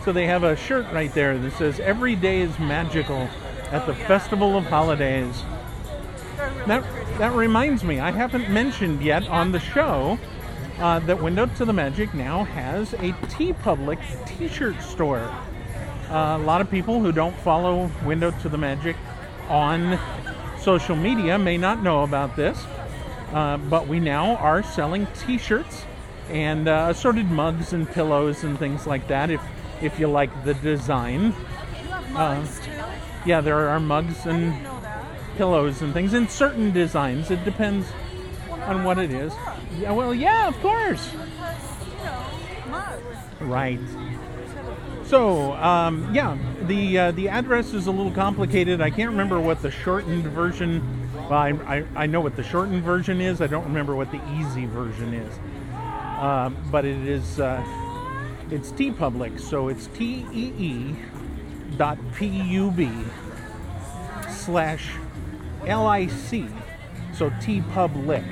So 0.05 0.13
they 0.13 0.27
have 0.27 0.43
a 0.43 0.55
shirt 0.55 0.87
right 0.91 1.13
there 1.13 1.37
that 1.37 1.51
says 1.53 1.79
"Every 1.79 2.15
day 2.15 2.41
is 2.41 2.57
magical" 2.57 3.29
at 3.71 3.85
the 3.85 3.91
oh, 3.91 4.05
Festival 4.07 4.57
of 4.57 4.65
Holidays. 4.65 5.43
That 6.67 6.83
that 7.17 7.33
reminds 7.33 7.83
me, 7.83 7.99
I 7.99 8.11
haven't 8.11 8.49
mentioned 8.49 9.03
yet 9.03 9.27
on 9.27 9.51
the 9.51 9.59
show 9.59 10.17
uh, 10.79 10.99
that 10.99 11.21
Window 11.21 11.45
to 11.45 11.65
the 11.65 11.73
Magic 11.73 12.13
now 12.13 12.43
has 12.45 12.93
a 12.93 13.11
TeePublic 13.29 13.99
T-shirt 14.25 14.81
store. 14.81 15.19
Uh, 16.09 16.37
a 16.39 16.43
lot 16.43 16.61
of 16.61 16.71
people 16.71 16.99
who 17.01 17.11
don't 17.11 17.35
follow 17.37 17.91
Window 18.05 18.31
to 18.41 18.49
the 18.49 18.57
Magic 18.57 18.95
on 19.47 19.99
social 20.59 20.95
media 20.95 21.37
may 21.37 21.57
not 21.57 21.83
know 21.83 22.03
about 22.03 22.35
this, 22.35 22.65
uh, 23.33 23.57
but 23.57 23.87
we 23.87 23.99
now 23.99 24.35
are 24.37 24.63
selling 24.63 25.07
T-shirts 25.25 25.83
and 26.29 26.67
uh, 26.67 26.87
assorted 26.89 27.29
mugs 27.29 27.73
and 27.73 27.89
pillows 27.89 28.43
and 28.43 28.57
things 28.57 28.85
like 28.87 29.07
that. 29.07 29.29
If 29.29 29.41
if 29.81 29.97
you 29.97 30.07
like 30.07 30.43
the 30.43 30.53
design, 30.55 31.21
You 31.27 31.89
have 31.89 32.11
mugs 32.11 32.59
too. 32.59 32.71
yeah, 33.25 33.39
there 33.39 33.69
are 33.69 33.79
mugs 33.79 34.25
and 34.25 34.51
didn't 34.51 34.63
know 34.63 34.79
that. 34.81 35.05
pillows 35.37 35.81
and 35.81 35.93
things 35.93 36.13
in 36.13 36.27
certain 36.27 36.71
designs. 36.71 37.31
It 37.31 37.45
depends 37.45 37.87
on 38.51 38.83
what 38.83 38.99
it 38.99 39.09
is. 39.11 39.31
Yeah, 39.79 39.91
well, 39.93 40.13
yeah, 40.13 40.47
of 40.47 40.59
course. 40.59 41.09
Because 41.09 41.87
you 41.87 42.05
know, 42.05 42.25
mugs. 42.69 43.01
Right. 43.39 43.79
So, 45.05 45.53
um, 45.53 46.13
yeah, 46.13 46.37
the 46.63 46.99
uh, 46.99 47.11
the 47.11 47.29
address 47.29 47.73
is 47.73 47.87
a 47.87 47.91
little 47.91 48.11
complicated. 48.11 48.81
I 48.81 48.89
can't 48.89 49.09
remember 49.09 49.39
what 49.39 49.61
the 49.61 49.71
shortened 49.71 50.25
version. 50.25 50.83
Well, 51.13 51.33
I, 51.33 51.49
I, 51.65 51.85
I 51.95 52.05
know 52.07 52.19
what 52.19 52.35
the 52.35 52.43
shortened 52.43 52.83
version 52.83 53.21
is. 53.21 53.41
I 53.41 53.47
don't 53.47 53.63
remember 53.63 53.95
what 53.95 54.11
the 54.11 54.21
easy 54.37 54.65
version 54.65 55.13
is. 55.13 55.33
Um, 56.19 56.57
but 56.69 56.83
it 56.83 57.07
is 57.07 57.39
uh, 57.39 57.63
it's 58.51 58.71
TeePublic, 58.73 59.39
so 59.39 59.69
it's 59.69 59.87
T 59.87 60.25
E 60.33 60.53
E 60.59 60.95
dot 61.77 61.97
P 62.15 62.27
U 62.27 62.69
B 62.71 62.91
slash 64.29 64.91
L 65.65 65.87
I 65.87 66.07
C. 66.07 66.47
So 67.13 67.31
T 67.41 67.61
Public. 67.73 68.23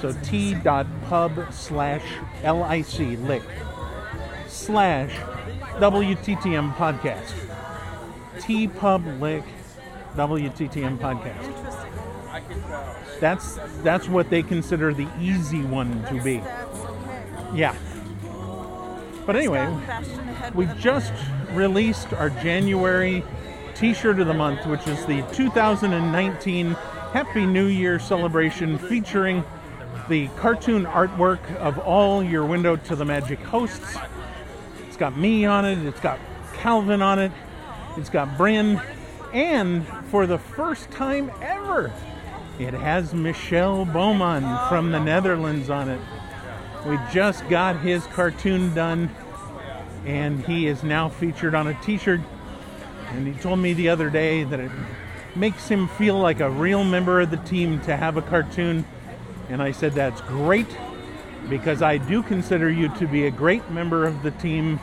So 0.00 0.12
T 0.22 0.54
dot 0.54 0.86
pub 1.08 1.52
slash 1.52 2.02
L 2.42 2.62
I 2.62 2.82
C 2.82 3.16
lick 3.16 3.42
slash 4.46 5.12
WTTM 5.80 6.74
podcast. 6.74 7.32
TeePublic 8.38 9.44
WTTM 10.14 10.98
podcast. 10.98 11.54
That's 13.20 13.58
that's 13.82 14.08
what 14.08 14.30
they 14.30 14.42
consider 14.42 14.94
the 14.94 15.08
easy 15.20 15.62
one 15.62 16.04
to 16.06 16.22
be. 16.22 16.42
Yeah. 17.54 17.74
But 19.26 19.36
anyway, 19.36 19.66
We've 20.54 20.76
just 20.78 21.12
released 21.52 22.12
our 22.14 22.30
January 22.30 23.22
T-shirt 23.74 24.18
of 24.18 24.26
the 24.26 24.34
month, 24.34 24.66
which 24.66 24.86
is 24.86 25.04
the 25.06 25.22
2019 25.32 26.70
Happy 27.12 27.44
New 27.46 27.66
Year 27.66 27.98
celebration 27.98 28.78
featuring 28.78 29.44
the 30.08 30.28
cartoon 30.36 30.86
artwork 30.86 31.54
of 31.56 31.78
all 31.78 32.22
your 32.22 32.44
Window 32.46 32.76
to 32.76 32.96
the 32.96 33.04
Magic 33.04 33.38
hosts. 33.40 33.96
It's 34.86 34.96
got 34.96 35.16
me 35.16 35.44
on 35.44 35.64
it. 35.64 35.78
It's 35.86 36.00
got 36.00 36.18
Calvin 36.54 37.02
on 37.02 37.18
it. 37.18 37.32
It's 37.96 38.08
got 38.08 38.36
Bryn, 38.38 38.80
and 39.32 39.86
for 40.06 40.26
the 40.26 40.38
first 40.38 40.90
time 40.90 41.30
ever, 41.42 41.92
it 42.58 42.74
has 42.74 43.12
Michel 43.12 43.84
Beaumont 43.84 44.68
from 44.68 44.92
the 44.92 45.00
Netherlands 45.00 45.68
on 45.68 45.88
it. 45.88 46.00
We 46.86 46.98
just 47.12 47.48
got 47.48 47.80
his 47.80 48.06
cartoon 48.06 48.74
done 48.74 49.10
and 50.06 50.44
he 50.46 50.68
is 50.68 50.82
now 50.82 51.08
featured 51.08 51.54
on 51.54 51.66
a 51.66 51.74
t-shirt 51.82 52.20
and 53.10 53.26
he 53.26 53.34
told 53.34 53.58
me 53.58 53.74
the 53.74 53.88
other 53.88 54.10
day 54.10 54.44
that 54.44 54.60
it 54.60 54.70
makes 55.34 55.68
him 55.68 55.88
feel 55.88 56.18
like 56.18 56.40
a 56.40 56.48
real 56.48 56.84
member 56.84 57.20
of 57.20 57.30
the 57.30 57.36
team 57.38 57.80
to 57.80 57.96
have 57.96 58.16
a 58.16 58.22
cartoon 58.22 58.84
and 59.48 59.62
i 59.62 59.72
said 59.72 59.92
that's 59.92 60.20
great 60.22 60.68
because 61.48 61.82
i 61.82 61.96
do 61.96 62.22
consider 62.22 62.70
you 62.70 62.88
to 62.96 63.06
be 63.06 63.26
a 63.26 63.30
great 63.30 63.70
member 63.70 64.04
of 64.04 64.22
the 64.22 64.30
team. 64.32 64.78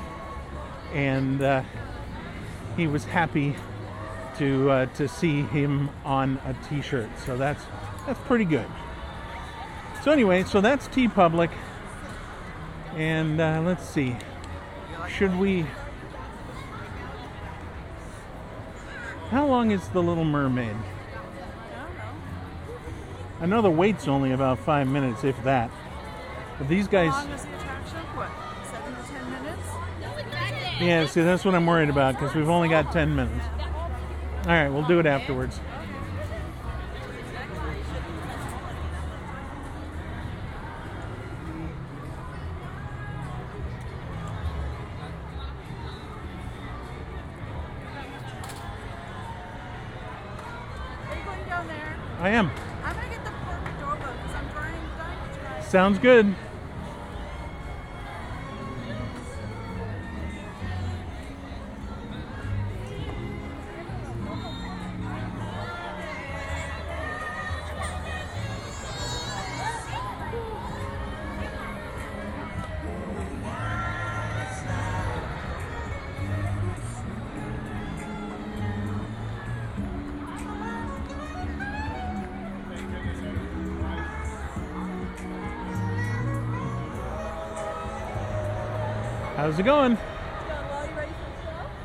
And 0.93 1.41
uh, 1.41 1.63
he 2.77 2.88
was 2.88 3.03
happy 3.05 3.55
to 4.38 4.69
uh, 4.69 4.86
to 4.98 5.07
see 5.07 5.41
him 5.43 5.89
on 6.03 6.39
a 6.45 6.53
t-shirt. 6.67 7.10
So 7.25 7.38
that's 7.38 7.63
that's 8.05 8.19
pretty 8.22 8.45
good. 8.45 8.67
So 10.03 10.12
anyway 10.12 10.43
so 10.43 10.62
that's 10.62 10.88
TeePublic. 10.88 11.51
And 12.95 13.41
uh, 13.41 13.62
let's 13.65 13.88
see. 13.88 14.15
Should 15.10 15.38
we 15.38 15.65
how 19.29 19.45
long 19.45 19.72
is 19.72 19.88
the 19.89 20.01
little 20.01 20.24
mermaid 20.24 20.77
i 23.42 23.46
know 23.46 23.62
the 23.62 23.70
wait's 23.70 24.08
only 24.08 24.32
about 24.32 24.58
five 24.60 24.88
minutes 24.88 25.24
if 25.24 25.42
that 25.44 25.70
but 26.58 26.68
these 26.68 26.88
guys 26.88 27.12
How 27.12 27.24
long 27.25 27.32
is 27.34 27.44
the 27.44 27.56
attraction? 27.58 27.98
What? 28.15 28.30
Seven 28.72 28.96
to 28.96 29.12
ten 29.12 29.32
minutes? 29.32 30.82
yeah 30.82 31.06
see 31.06 31.22
that's 31.22 31.44
what 31.46 31.56
i'm 31.56 31.65
worried 31.65 31.89
about 31.89 32.15
because 32.15 32.34
we've 32.36 32.50
only 32.50 32.70
got 32.70 32.92
10 32.92 33.15
minutes 33.15 33.46
all 34.46 34.51
right 34.51 34.70
we'll 34.70 34.88
do 34.88 35.00
it 35.00 35.06
afterwards 35.06 35.60
sounds 55.75 56.00
good 56.00 56.34
How's 89.55 89.62
it 89.62 89.67
going? 89.67 89.97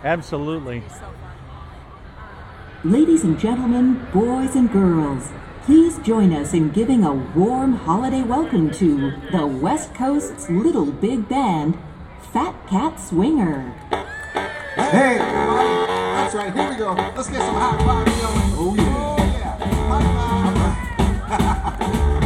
Absolutely. 0.03 0.83
Ladies 2.83 3.23
and 3.23 3.39
gentlemen, 3.39 4.09
boys 4.13 4.57
and 4.57 4.73
girls, 4.73 5.29
please 5.63 5.97
join 6.01 6.33
us 6.33 6.53
in 6.53 6.71
giving 6.71 7.05
a 7.05 7.15
warm 7.15 7.75
holiday 7.75 8.25
welcome 8.25 8.73
to 8.73 9.13
the 9.31 9.47
West 9.47 9.95
Coast's 9.95 10.51
little 10.51 10.87
big 10.87 11.29
band, 11.29 11.79
Phat 12.33 12.57
Cat 12.67 12.99
Swinger. 12.99 13.71
Hey, 14.75 15.19
everybody. 15.21 15.69
That's 15.87 16.35
right. 16.35 16.53
Here 16.53 16.71
we 16.71 16.77
go. 16.77 16.95
Let's 16.95 17.29
get 17.31 17.39
some 17.39 17.55
high 17.55 17.79
five 17.85 18.05
going. 18.05 18.51
Oh, 18.59 18.75
yeah. 18.77 19.17
Oh, 19.17 19.23
yeah. 19.39 19.59
High 21.29 22.09
five. 22.09 22.17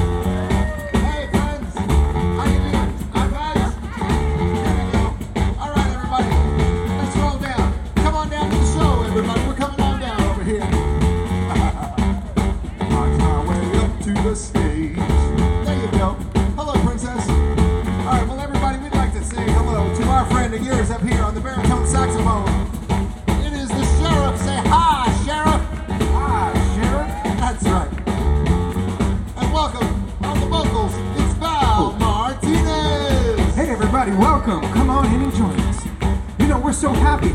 so 36.75 36.93
happy 36.93 37.31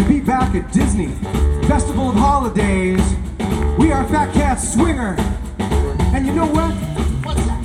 to 0.00 0.08
be 0.08 0.20
back 0.20 0.54
at 0.54 0.72
Disney 0.72 1.08
Festival 1.66 2.10
of 2.10 2.14
Holidays. 2.14 3.02
We 3.76 3.90
are 3.90 4.06
Phat 4.06 4.32
Cat 4.34 4.60
Swinger. 4.60 5.16
And 6.14 6.24
you 6.24 6.32
know 6.32 6.46
what? 6.46 6.72
What's 7.24 7.44
that? 7.46 7.60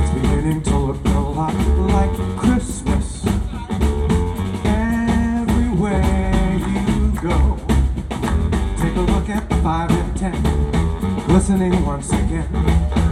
It's 0.00 0.10
beginning 0.12 0.62
to 0.64 0.78
look 0.78 1.02
a 1.06 1.18
lot 1.18 1.54
like 1.94 2.14
Christmas. 2.36 3.24
Everywhere 4.66 6.02
you 6.58 7.12
go, 7.22 7.56
take 8.76 8.96
a 8.96 9.00
look 9.00 9.30
at 9.30 9.48
the 9.48 9.56
5 9.62 9.90
and 9.90 10.16
10, 10.16 11.26
glistening 11.26 11.86
once 11.86 12.12
again 12.12 12.52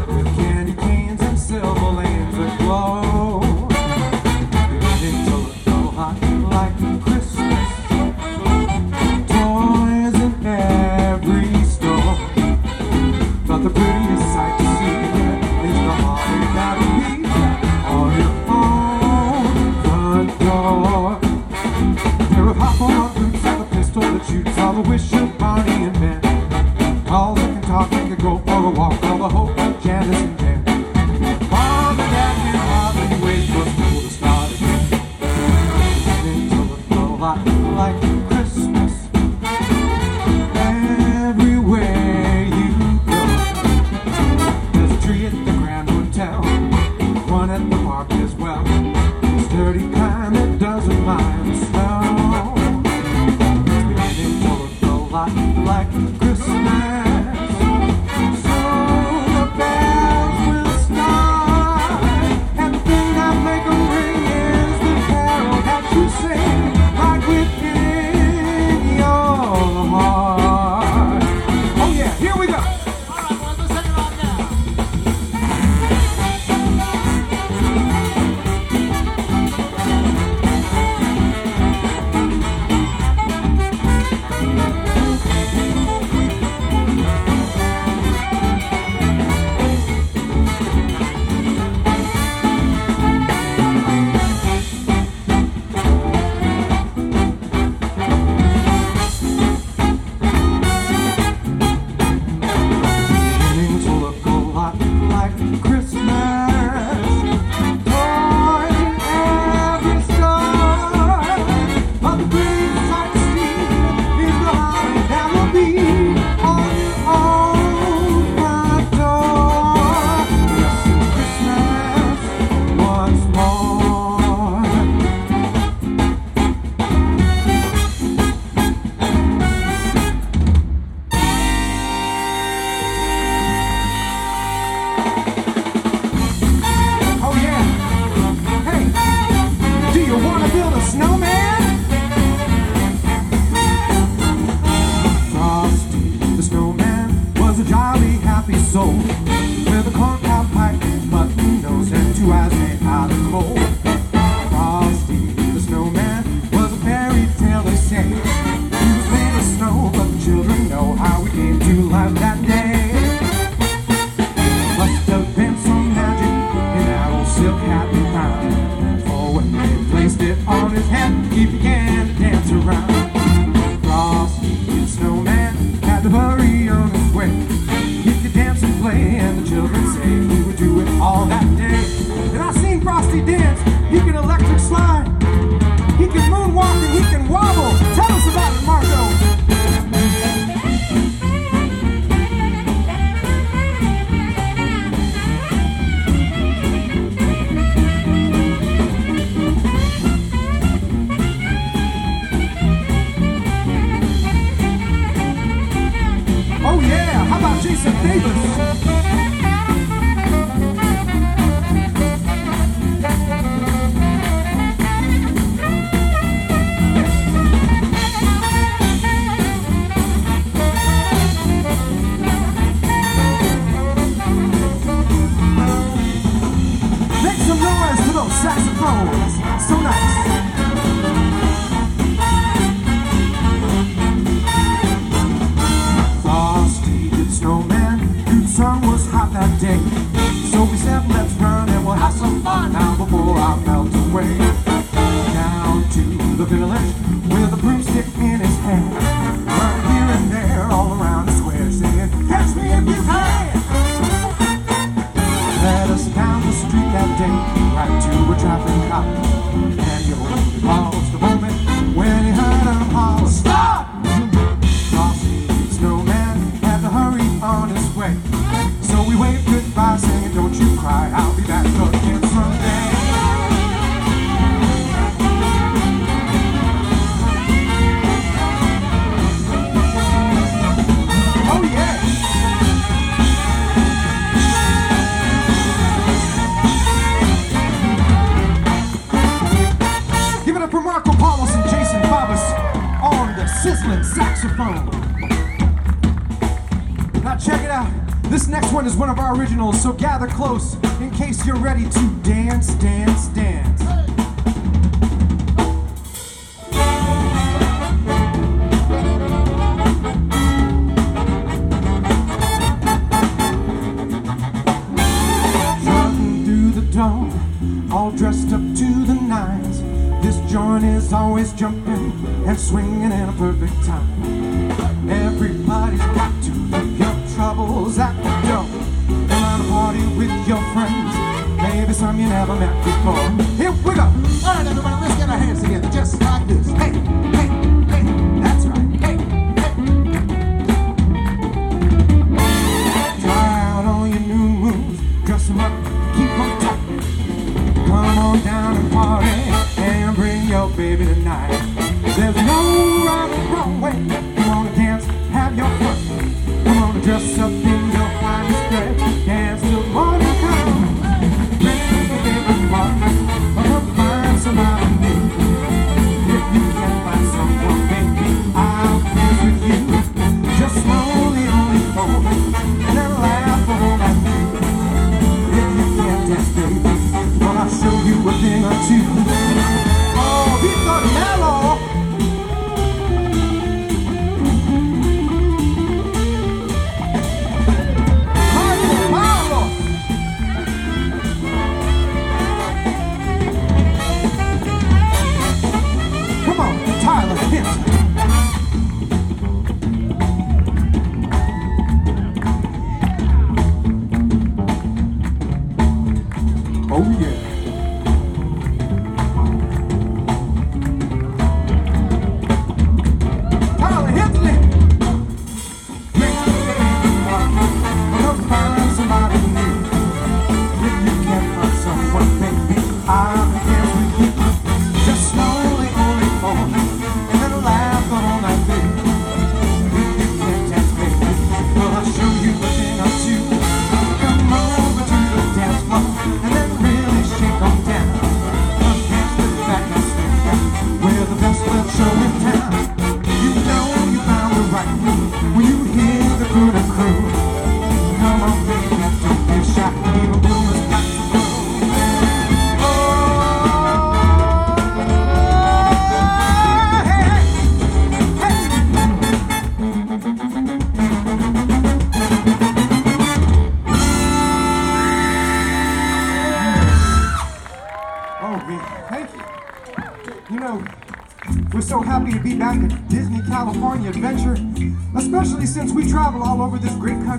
with 0.09 0.27
candy 0.37 0.75
canes 0.75 1.23
and 1.23 1.39
silver 1.39 1.91
lanes 1.93 2.35
aglow. 2.37 3.02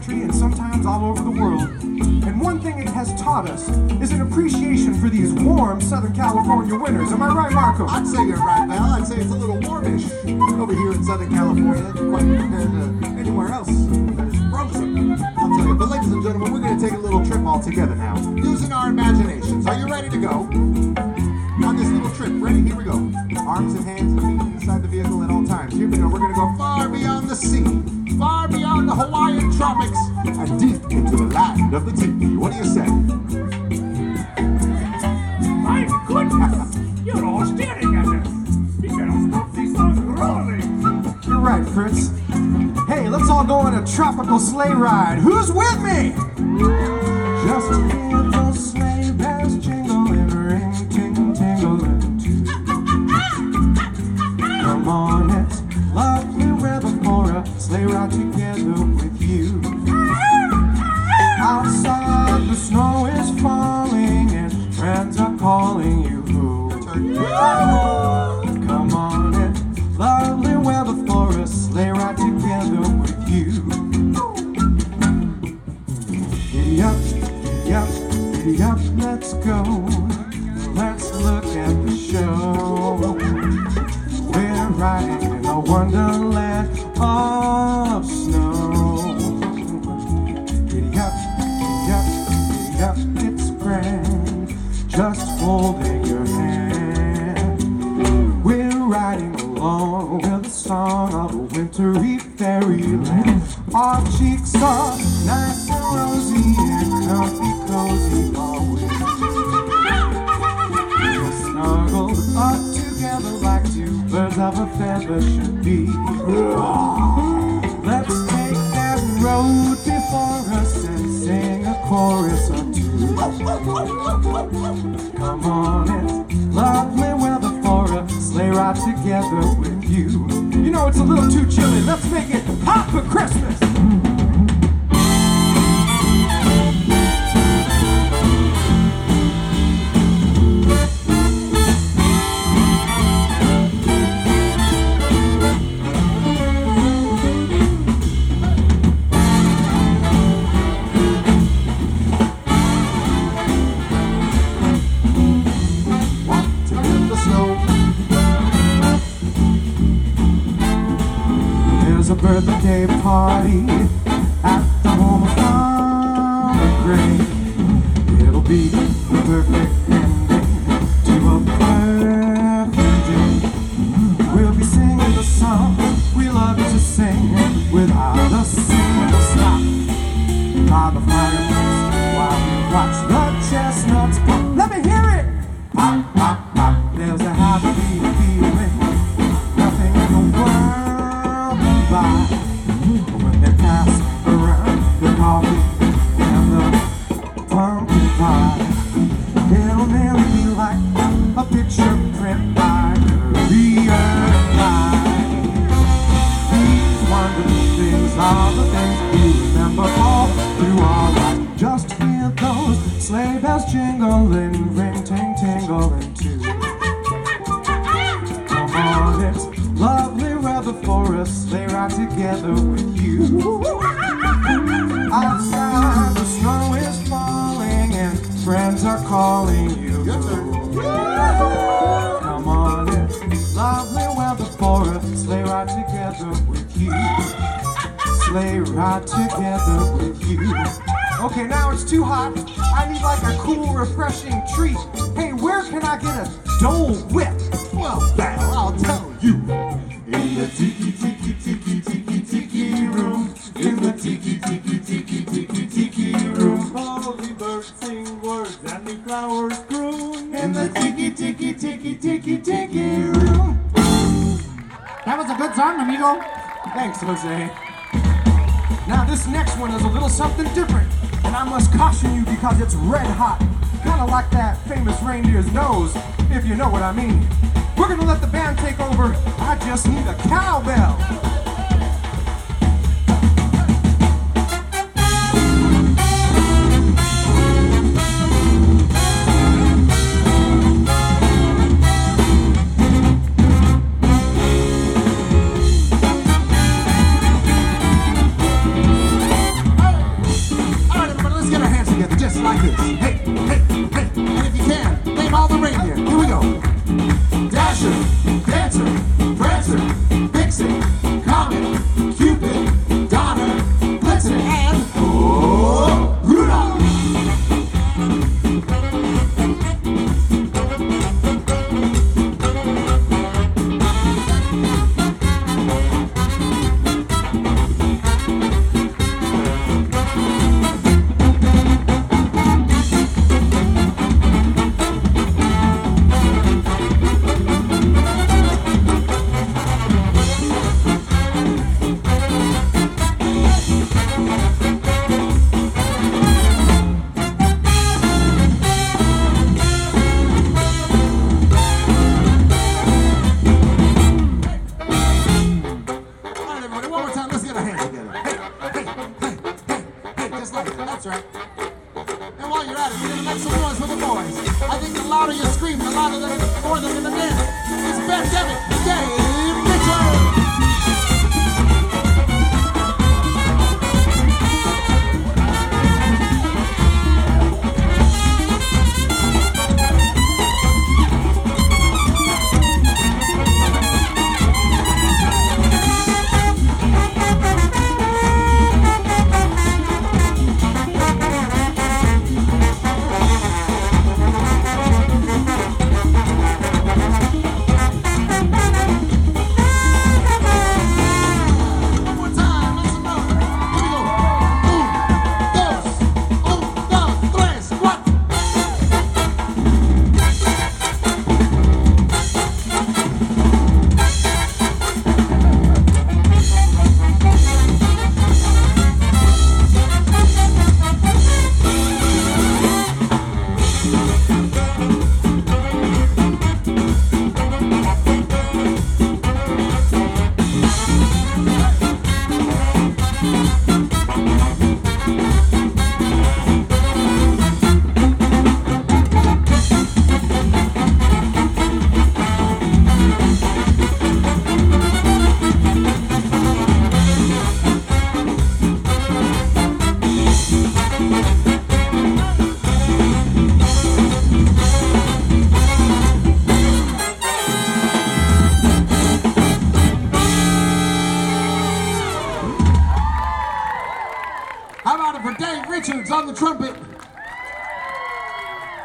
country 0.04 0.24
and 0.24 0.36
sometimes 0.36 0.86
all 0.86 1.06
over 1.06 1.24
the 1.24 1.32
world. 1.32 1.62
And 1.62 2.42
one 2.42 2.60
thing 2.60 2.80
it 2.80 2.90
has 2.90 3.14
taught 3.22 3.50
us 3.50 3.70
is 4.02 4.12
an 4.12 4.22
appreciation 4.22 4.94
for 5.00 5.10
these 5.10 5.32
warm 5.34 5.80
Southern 5.80 6.14
California 6.14 6.76
winters. 6.76 7.12
Am 7.12 7.22
I 7.22 7.34
right, 7.34 7.54
Marco? 7.54 7.88
I'd 7.88 8.08
say 8.08 8.26
you're 8.26 8.38
right. 8.38 8.63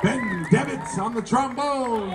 Ben 0.03 0.47
Devitt 0.51 0.99
on 0.99 1.15
the 1.15 1.23
trombone. 1.23 2.11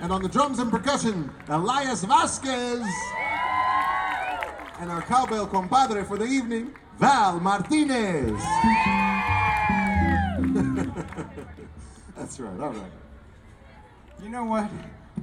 And 0.00 0.12
on 0.12 0.22
the 0.22 0.28
drums 0.28 0.60
and 0.60 0.70
percussion, 0.70 1.30
Elias 1.48 2.04
Vasquez. 2.04 2.86
And 4.78 4.92
our 4.92 5.02
cowbell 5.02 5.48
compadre 5.48 6.04
for 6.04 6.16
the 6.16 6.24
evening, 6.24 6.72
Val 6.98 7.40
Martinez. 7.40 8.30
That's 12.16 12.38
right, 12.38 12.60
all 12.60 12.70
right. 12.70 12.92
You 14.22 14.28
know 14.28 14.44
what? 14.44 14.70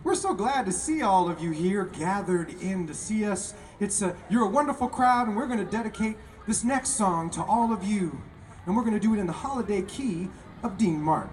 We're 0.04 0.16
so 0.16 0.34
glad 0.34 0.66
to 0.66 0.74
see 0.74 1.02
all 1.02 1.30
of 1.30 1.40
you 1.40 1.52
here 1.52 1.86
gathered 1.86 2.50
in 2.62 2.86
to 2.88 2.94
see 2.94 3.24
us. 3.24 3.54
It's 3.80 4.02
a 4.02 4.14
you're 4.30 4.44
a 4.44 4.50
wonderful 4.50 4.90
crowd, 4.90 5.28
and 5.28 5.38
we're 5.38 5.48
going 5.48 5.66
to 5.66 5.72
dedicate 5.72 6.18
this 6.48 6.66
next 6.66 6.90
song 6.90 7.30
to 7.32 7.42
all 7.42 7.72
of 7.72 7.86
you, 7.86 8.22
and 8.66 8.76
we're 8.76 8.84
going 8.84 8.94
to 8.94 9.00
do 9.00 9.14
it 9.14 9.20
in 9.20 9.26
the 9.26 9.34
holiday 9.34 9.82
key 9.82 10.28
of 10.66 10.78
Dean 10.80 11.00
Martin. 11.00 11.30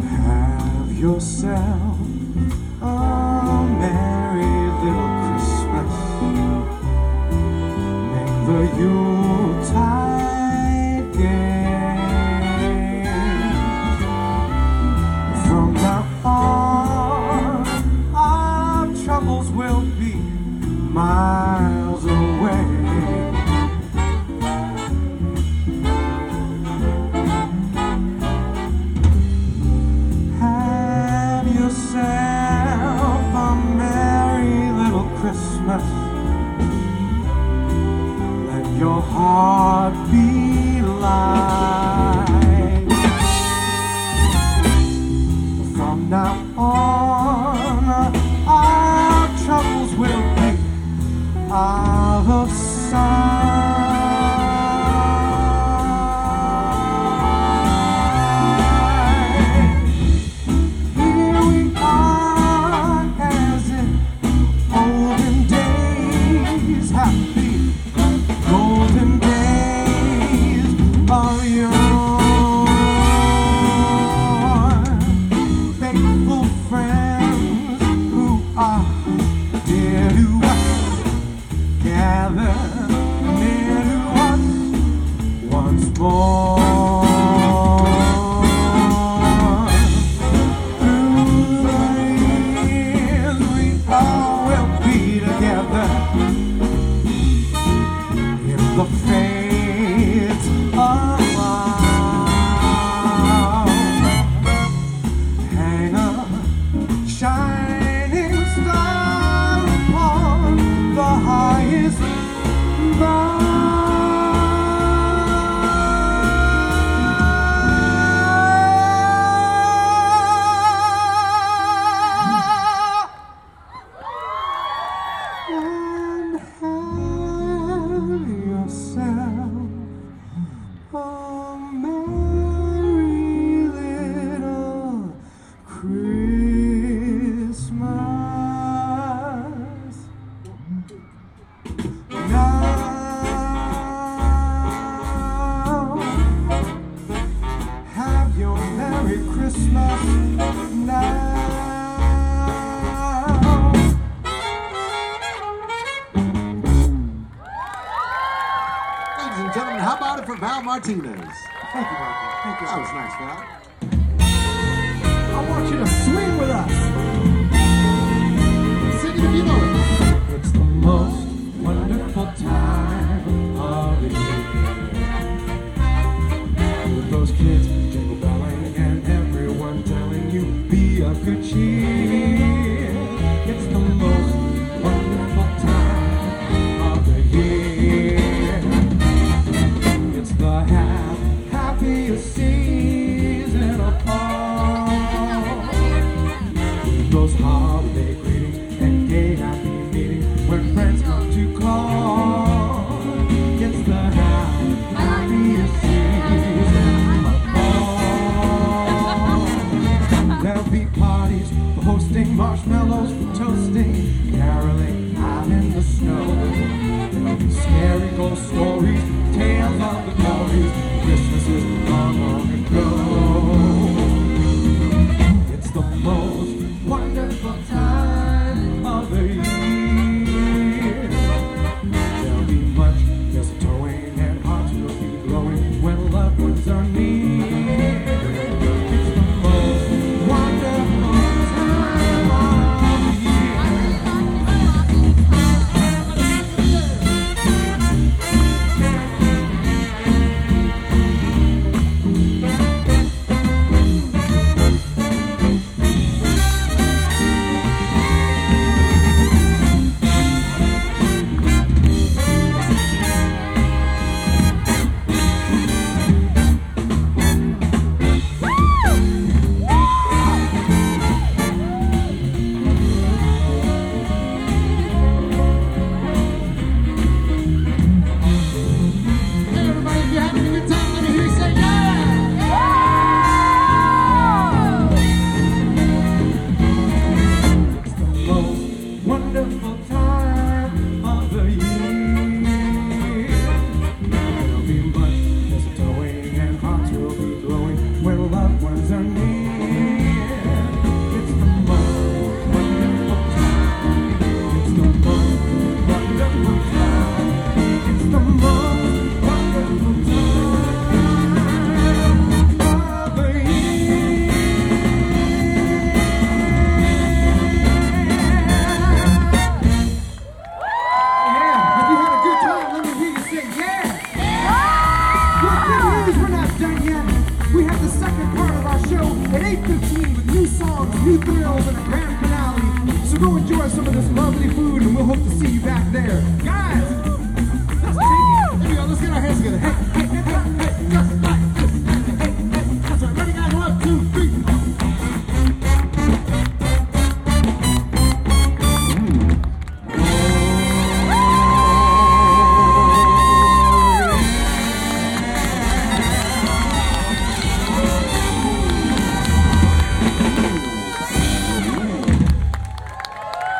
Have 0.00 0.92
yourself 0.98 1.98
a 2.80 3.66
merry 3.78 4.54
little 4.80 5.10
Christmas. 5.26 5.92
Make 8.10 8.34
the 8.46 8.60
Yuletide 8.78 9.13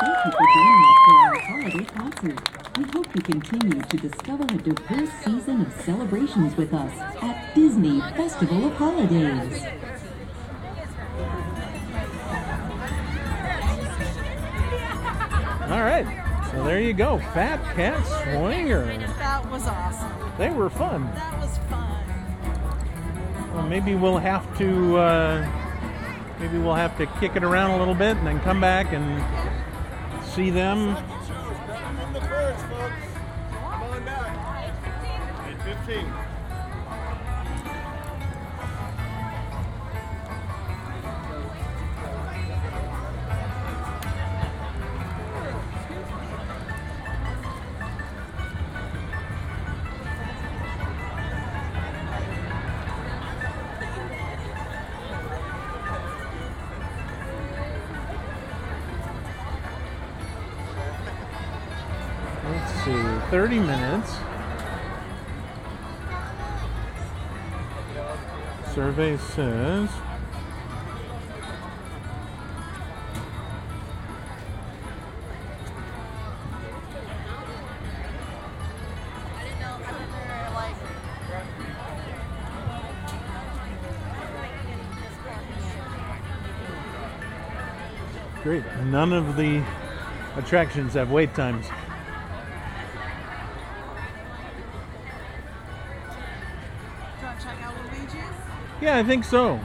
Thank 0.04 0.26
you 0.26 0.32
for 0.32 0.46
joining 0.54 0.84
us 0.84 0.98
for 1.06 1.16
our 1.16 1.38
holiday 1.38 1.84
concert. 1.84 2.38
We 2.76 2.84
hope 2.92 3.06
you 3.16 3.22
continue 3.22 3.80
to 3.80 3.96
discover 3.96 4.42
a 4.42 4.58
diverse 4.58 5.08
season 5.24 5.62
of 5.62 5.72
celebrations 5.80 6.54
with 6.58 6.74
us 6.74 6.92
at 7.22 7.54
Disney 7.54 8.00
Festival 8.00 8.66
of 8.66 8.74
Holidays. 8.74 9.64
All 15.70 15.80
right. 15.80 16.50
So 16.50 16.64
there 16.64 16.80
you 16.80 16.92
go. 16.92 17.16
Phat 17.32 17.62
Cat 17.74 18.04
Swinger. 18.04 18.84
That 18.98 19.50
was 19.50 19.66
awesome. 19.66 20.12
They 20.36 20.50
were 20.50 20.68
fun. 20.68 21.06
That 21.14 21.40
was 21.40 21.56
fun. 21.70 23.54
Well, 23.54 23.66
maybe 23.68 23.94
we'll 23.94 24.18
have 24.18 24.44
to 24.58 24.98
uh, 24.98 25.48
maybe 26.40 26.58
we'll 26.58 26.74
have 26.74 26.94
to 26.98 27.06
kick 27.20 27.36
it 27.36 27.42
around 27.42 27.70
a 27.70 27.78
little 27.78 27.94
bit 27.94 28.18
and 28.18 28.26
then 28.26 28.38
come 28.40 28.60
back 28.60 28.92
and 28.92 29.22
see 30.34 30.50
them. 30.50 31.13
30 63.34 63.58
minutes. 63.58 64.12
Survey 68.72 69.16
says 69.16 69.90
Great. 88.44 88.62
None 88.84 89.12
of 89.12 89.34
the 89.36 89.64
attractions 90.36 90.94
have 90.94 91.10
wait 91.10 91.34
times. 91.34 91.66
Yeah, 98.84 98.98
I 98.98 99.02
think 99.02 99.24
so. 99.24 99.58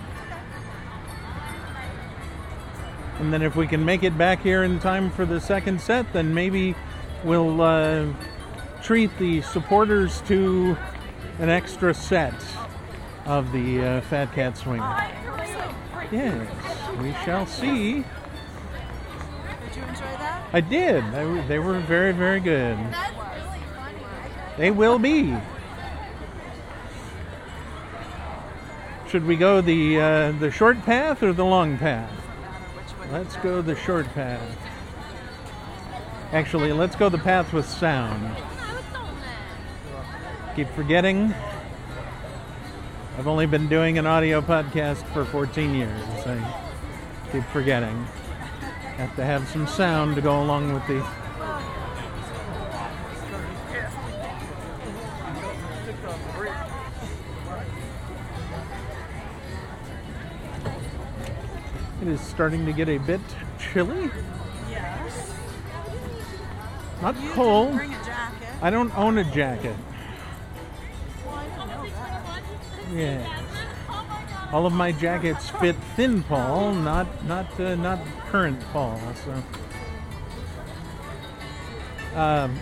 And 3.20 3.34
then 3.34 3.42
if 3.42 3.58
we 3.58 3.68
can 3.68 3.84
make 3.84 4.04
it 4.04 4.18
back 4.18 4.42
here 4.42 4.64
in 4.64 4.80
time 4.80 5.12
for 5.12 5.26
the 5.26 5.42
second 5.42 5.82
set, 5.82 6.14
then 6.14 6.34
maybe 6.34 6.74
we'll 7.26 7.60
uh, 7.60 8.06
treat 8.82 9.12
the 9.18 9.42
supporters 9.42 10.22
to 10.28 10.78
an 11.40 11.50
extra 11.50 11.94
set 11.94 12.34
of 13.26 13.52
the 13.52 13.82
uh, 13.82 14.02
Phat 14.04 14.32
Cat 14.32 14.58
Swing. 14.58 14.80
Yes, 16.14 16.48
we 17.02 17.12
shall 17.26 17.46
see. 17.46 17.96
Did 17.96 18.06
you 19.76 19.84
enjoy 19.84 20.00
that? 20.00 20.50
I 20.54 20.62
did. 20.62 21.04
They 21.12 21.26
were, 21.26 21.42
they 21.42 21.60
were 21.60 21.80
very, 21.82 22.14
very 22.14 22.40
good. 22.40 22.78
They 24.58 24.72
will 24.72 24.98
be. 24.98 25.36
Should 29.10 29.26
we 29.26 29.38
go 29.38 29.60
the 29.60 30.00
uh, 30.00 30.32
the 30.34 30.52
short 30.52 30.84
path 30.84 31.24
or 31.24 31.34
the 31.34 31.44
long 31.44 31.80
path? 31.80 32.12
Let's 33.12 33.36
go 33.38 33.60
the 33.60 33.76
short 33.76 34.06
path. 34.14 34.40
Actually, 36.32 36.74
let's 36.74 36.96
go 36.96 37.10
the 37.10 37.18
path 37.18 37.52
with 37.52 37.68
sound. 37.68 38.38
Keep 40.56 40.70
forgetting. 40.76 41.34
I've 43.18 43.26
only 43.26 43.48
been 43.48 43.68
doing 43.68 43.98
an 43.98 44.06
audio 44.06 44.42
podcast 44.42 45.04
for 45.12 45.26
14 45.26 45.74
years. 45.74 46.28
I 46.28 46.72
keep 47.32 47.46
forgetting. 47.46 48.06
Have 48.98 49.16
to 49.16 49.26
have 49.26 49.48
some 49.50 49.66
sound 49.66 50.18
to 50.18 50.22
go 50.22 50.40
along 50.40 50.72
with 50.72 50.86
the. 50.86 51.04
It 62.02 62.08
is 62.08 62.22
starting 62.22 62.66
to 62.66 62.74
get 62.74 62.88
a 62.88 62.98
bit 62.98 63.20
chilly. 63.60 64.10
Yes. 64.70 65.34
Not 67.02 67.22
You 67.22 67.30
cold. 67.32 67.68
didn't 67.72 67.78
bring 67.78 67.94
a 67.94 68.06
jacket. 68.06 68.48
I 68.62 68.70
don't 68.70 68.98
own 68.98 69.18
a 69.18 69.24
jacket. 69.26 69.76
Well, 71.26 71.36
I 71.36 71.44
didn't 71.44 71.68
know 71.68 71.84
that. 71.84 72.44
Yes. 72.94 73.30
All 74.52 74.66
of 74.66 74.74
my 74.74 74.92
jackets 74.92 75.50
fit 75.50 75.76
thin 75.96 76.24
Paul, 76.24 76.74
not 76.74 77.08
not 77.26 77.60
uh, 77.60 77.76
not 77.76 78.00
current 78.32 78.60
Paul. 78.72 79.00
So. 79.26 79.44
Um, 82.16 82.60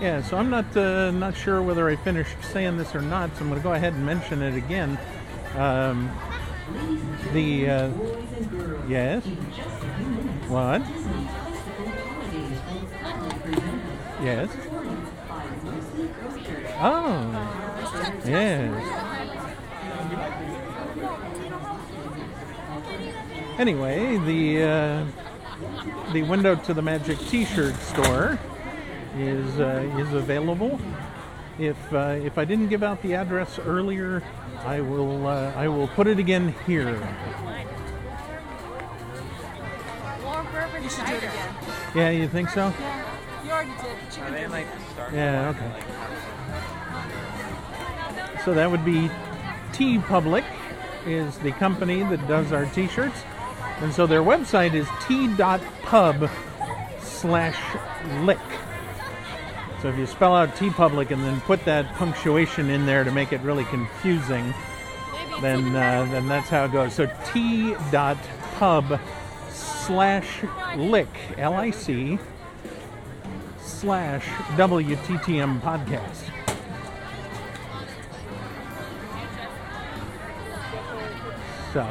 yeah, 0.00 0.22
so 0.22 0.36
I'm 0.36 0.50
not 0.50 0.76
uh, 0.76 1.10
not 1.10 1.36
sure 1.36 1.62
whether 1.62 1.88
I 1.88 1.96
finished 1.96 2.36
saying 2.42 2.78
this 2.78 2.94
or 2.94 3.02
not. 3.02 3.34
So 3.36 3.42
I'm 3.42 3.48
going 3.48 3.60
to 3.60 3.64
go 3.64 3.72
ahead 3.72 3.94
and 3.94 4.06
mention 4.06 4.42
it 4.42 4.54
again. 4.54 4.98
Um, 5.56 6.10
the 7.32 7.70
uh, 7.70 7.90
yes. 8.88 9.24
What? 10.48 10.82
Yes. 14.22 14.48
Oh, 16.80 18.22
yes. 18.24 19.04
Anyway, 23.58 24.16
the 24.18 24.62
uh, 24.62 25.04
the 26.12 26.22
window 26.22 26.54
to 26.54 26.72
the 26.72 26.82
Magic 26.82 27.18
T-shirt 27.18 27.74
store 27.76 28.38
is 29.16 29.60
uh, 29.60 29.88
is 29.98 30.12
available. 30.12 30.80
If 31.58 31.76
uh, 31.92 32.18
if 32.22 32.38
I 32.38 32.44
didn't 32.44 32.68
give 32.68 32.82
out 32.82 33.02
the 33.02 33.14
address 33.14 33.58
earlier, 33.58 34.22
I 34.64 34.80
will 34.80 35.26
uh, 35.26 35.52
I 35.56 35.68
will 35.68 35.88
put 35.88 36.06
it 36.06 36.18
again 36.18 36.54
here. 36.66 36.98
You 40.80 40.88
should 40.88 41.06
do 41.06 41.14
it 41.14 41.18
again. 41.18 41.54
Yeah, 41.94 42.10
you 42.10 42.28
think 42.28 42.50
so? 42.50 42.72
Yeah, 42.78 43.44
you 43.44 43.50
already 43.50 43.70
did. 43.82 43.96
but 44.50 44.60
you 44.60 44.66
can 44.66 45.10
do. 45.10 45.16
Yeah, 45.16 45.48
okay. 45.50 45.72
So 48.44 48.54
that 48.54 48.70
would 48.70 48.84
be 48.84 49.10
TeePublic 49.72 50.44
is 51.06 51.36
the 51.38 51.52
company 51.52 52.02
that 52.04 52.26
does 52.28 52.52
our 52.52 52.66
t-shirts. 52.66 53.22
And 53.80 53.92
so 53.92 54.06
their 54.06 54.22
website 54.22 54.74
is 54.74 54.88
t.pub 55.06 56.30
slash 57.00 57.58
lick. 58.20 58.38
So 59.80 59.88
if 59.88 59.96
you 59.96 60.06
spell 60.06 60.34
out 60.34 60.56
TeePublic 60.56 61.12
and 61.12 61.22
then 61.22 61.40
put 61.42 61.64
that 61.64 61.94
punctuation 61.94 62.68
in 62.68 62.84
there 62.84 63.04
to 63.04 63.12
make 63.12 63.32
it 63.32 63.40
really 63.42 63.64
confusing, 63.64 64.52
then 65.40 65.74
uh, 65.76 66.06
then 66.10 66.26
that's 66.26 66.48
how 66.48 66.64
it 66.64 66.72
goes. 66.72 66.94
So 66.94 67.08
T 67.32 67.76
dot 67.92 68.18
pub 68.56 69.00
slash 69.50 70.42
lick, 70.76 71.08
L-I-C, 71.36 72.18
slash 73.60 74.26
WTTM 74.56 75.60
podcast. 75.60 76.28
So 81.72 81.86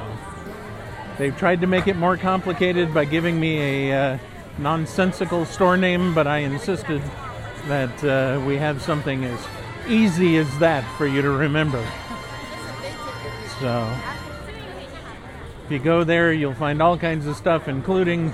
they've 1.18 1.38
tried 1.38 1.62
to 1.62 1.68
make 1.68 1.88
it 1.88 1.96
more 1.96 2.18
complicated 2.18 2.94
by 2.94 3.06
giving 3.06 3.40
me 3.40 3.90
a 3.90 3.98
uh, 3.98 4.18
nonsensical 4.58 5.46
store 5.46 5.78
name, 5.78 6.14
but 6.14 6.28
I 6.28 6.40
insisted 6.40 7.02
that 7.68 8.04
uh, 8.04 8.42
we 8.46 8.58
have 8.58 8.82
something 8.82 9.26
as 9.26 9.48
easy 9.88 10.38
as 10.38 10.60
that 10.60 10.84
for 10.98 11.06
you 11.06 11.22
to 11.22 11.30
remember. 11.30 11.86
So 13.60 13.94
if 15.66 15.72
you 15.72 15.80
go 15.80 16.04
there, 16.04 16.32
you'll 16.32 16.54
find 16.54 16.82
all 16.82 16.98
kinds 16.98 17.26
of 17.26 17.36
stuff, 17.36 17.68
including 17.68 18.34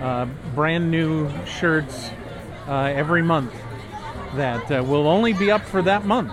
uh, 0.00 0.26
brand 0.54 0.90
new 0.90 1.30
shirts 1.46 2.10
uh, 2.66 2.92
every 2.94 3.22
month 3.22 3.54
that 4.34 4.70
uh, 4.70 4.82
will 4.82 5.06
only 5.06 5.32
be 5.32 5.50
up 5.50 5.62
for 5.62 5.82
that 5.82 6.04
month, 6.04 6.32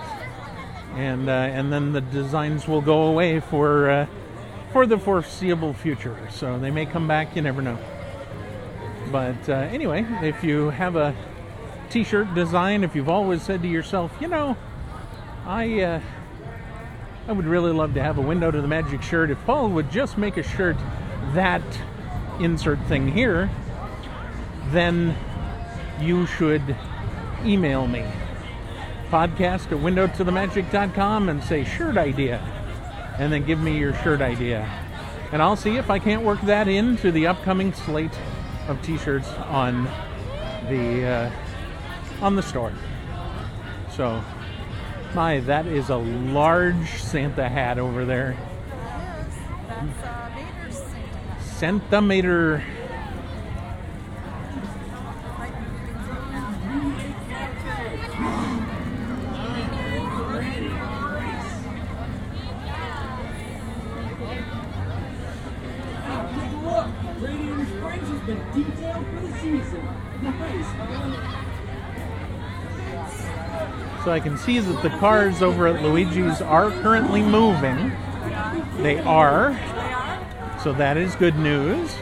and 0.94 1.28
uh, 1.28 1.32
and 1.32 1.72
then 1.72 1.92
the 1.92 2.00
designs 2.00 2.68
will 2.68 2.80
go 2.80 3.04
away 3.04 3.40
for 3.40 3.90
uh, 3.90 4.06
for 4.72 4.86
the 4.86 4.98
foreseeable 4.98 5.74
future. 5.74 6.16
So 6.30 6.58
they 6.58 6.70
may 6.70 6.86
come 6.86 7.08
back. 7.08 7.34
You 7.34 7.42
never 7.42 7.62
know. 7.62 7.78
But 9.10 9.48
anyway, 9.48 10.06
if 10.22 10.44
you 10.44 10.70
have 10.70 10.96
a 10.96 11.14
T-shirt 11.90 12.34
design, 12.34 12.84
if 12.84 12.94
you've 12.94 13.08
always 13.08 13.42
said 13.42 13.62
to 13.62 13.68
yourself, 13.68 14.12
you 14.20 14.28
know, 14.28 14.56
I 15.46 15.80
uh, 15.80 16.00
I 17.28 17.32
would 17.32 17.46
really 17.46 17.72
love 17.72 17.94
to 17.94 18.02
have 18.02 18.18
a 18.18 18.22
window 18.22 18.50
to 18.50 18.60
the 18.60 18.68
magic 18.68 19.02
shirt. 19.02 19.30
If 19.30 19.44
Paul 19.44 19.68
would 19.70 19.90
just 19.90 20.16
make 20.16 20.36
a 20.36 20.42
shirt 20.42 20.76
that 21.34 21.62
insert 22.40 22.80
thing 22.86 23.08
here, 23.08 23.50
then 24.70 25.16
you 26.00 26.26
should 26.26 26.76
email 27.44 27.86
me. 27.86 28.04
Podcast 29.10 29.72
at 29.72 29.78
windowtothemagic.com 29.78 31.28
and 31.28 31.42
say 31.42 31.64
shirt 31.64 31.96
idea. 31.96 32.38
And 33.18 33.32
then 33.32 33.44
give 33.44 33.60
me 33.60 33.78
your 33.78 33.94
shirt 33.96 34.20
idea. 34.20 34.66
And 35.32 35.42
I'll 35.42 35.56
see 35.56 35.76
if 35.76 35.90
I 35.90 35.98
can't 35.98 36.22
work 36.22 36.40
that 36.42 36.68
into 36.68 37.10
the 37.10 37.26
upcoming 37.26 37.72
slate 37.72 38.16
of 38.68 38.80
t-shirts 38.82 39.28
on 39.28 39.84
the 40.68 41.06
uh, 41.06 41.30
on 42.20 42.36
the 42.36 42.42
store. 42.42 42.72
So 43.94 44.22
my 45.14 45.40
that 45.40 45.66
is 45.66 45.88
a 45.90 45.96
large 45.96 47.00
Santa 47.00 47.48
hat 47.48 47.78
over 47.78 48.04
there. 48.04 48.36
That's 49.68 50.02
uh, 50.02 50.30
Vader's 50.34 50.76
Santa. 50.76 51.42
Santa 51.42 52.00
I 74.18 74.20
can 74.20 74.36
see 74.36 74.58
that 74.58 74.82
the 74.82 74.90
cars 74.98 75.42
over 75.42 75.68
at 75.68 75.80
Luigi's 75.80 76.42
are 76.42 76.72
currently 76.82 77.22
moving. 77.22 77.92
They 78.82 78.98
are. 78.98 79.52
So 80.60 80.72
that 80.72 80.96
is 80.96 81.14
good 81.14 81.36
news. 81.36 81.94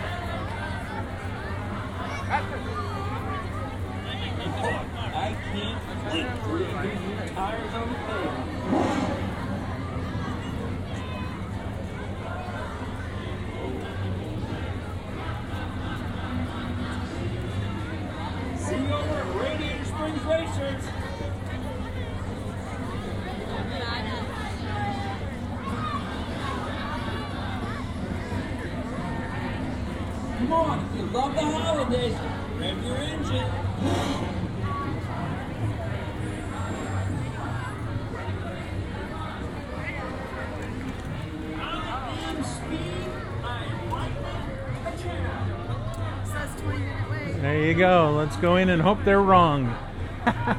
You 47.66 47.74
go. 47.74 48.14
Let's 48.16 48.36
go 48.36 48.56
in 48.56 48.68
and 48.68 48.80
hope 48.80 49.04
they're 49.04 49.20
wrong. 49.20 49.76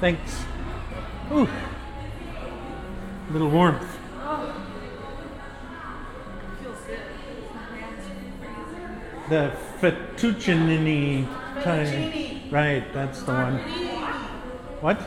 Thanks. 0.00 0.44
Ooh. 1.32 1.48
A 3.28 3.32
Little 3.32 3.48
warmth. 3.48 3.86
The 9.28 9.52
fettuccine 9.80 11.26
kind. 11.62 12.52
Right, 12.52 12.92
that's 12.92 13.22
the 13.22 13.32
one. 13.32 13.58
What? 14.80 15.00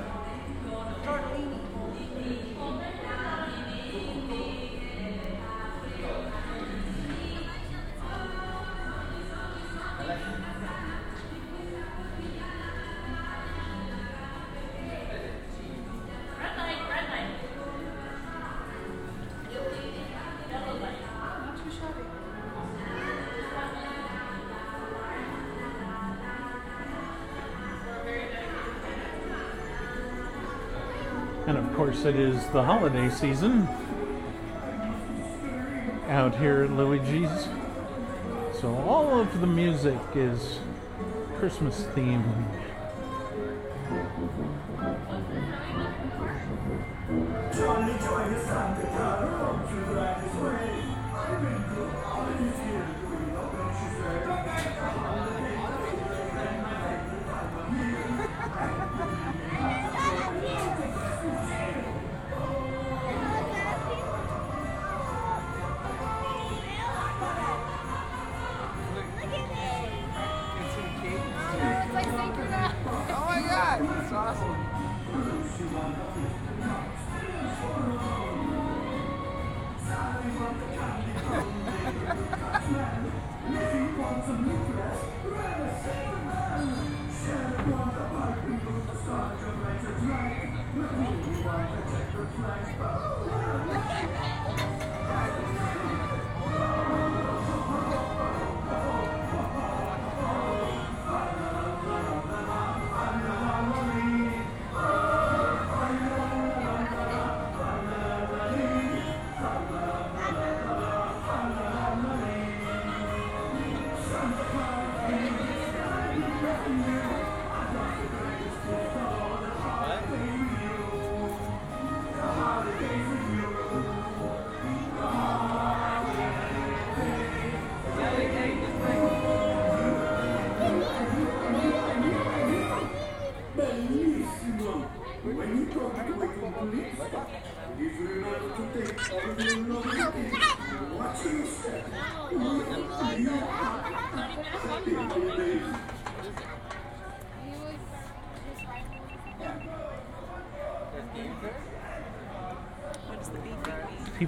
It 32.05 32.19
is 32.19 32.45
the 32.47 32.61
holiday 32.61 33.09
season 33.09 33.67
out 36.07 36.35
here 36.37 36.65
at 36.65 36.69
Luigi's. 36.69 37.47
So 38.61 38.75
all 38.87 39.19
of 39.19 39.41
the 39.41 39.47
music 39.47 39.97
is 40.13 40.59
Christmas 41.39 41.85
themed. 41.95 42.64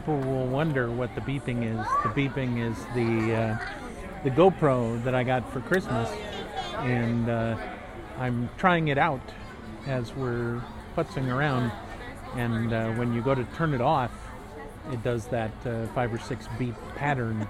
People 0.08 0.22
will 0.22 0.48
wonder 0.48 0.90
what 0.90 1.14
the 1.16 1.20
beeping 1.20 1.66
is. 1.66 1.86
The 2.02 2.10
beeping 2.10 2.66
is 2.66 2.78
the 2.96 3.36
uh, 3.36 3.58
the 4.24 4.30
GoPro 4.30 5.04
that 5.04 5.14
I 5.14 5.26
got 5.26 5.52
for 5.52 5.60
Christmas, 5.60 6.10
and 6.78 7.30
uh, 7.30 7.58
I'm 8.18 8.50
trying 8.58 8.88
it 8.88 8.98
out 8.98 9.20
as 9.86 10.16
we're 10.16 10.64
putzing 10.96 11.28
around. 11.28 11.74
And 12.36 12.72
uh, 12.72 12.94
when 12.94 13.14
you 13.14 13.22
go 13.22 13.36
to 13.36 13.44
turn 13.58 13.74
it 13.74 13.82
off, 13.82 14.14
it 14.94 15.04
does 15.04 15.26
that 15.26 15.52
uh, 15.66 15.88
five 15.88 16.14
or 16.14 16.20
six 16.20 16.48
beep 16.58 16.76
pattern 16.96 17.46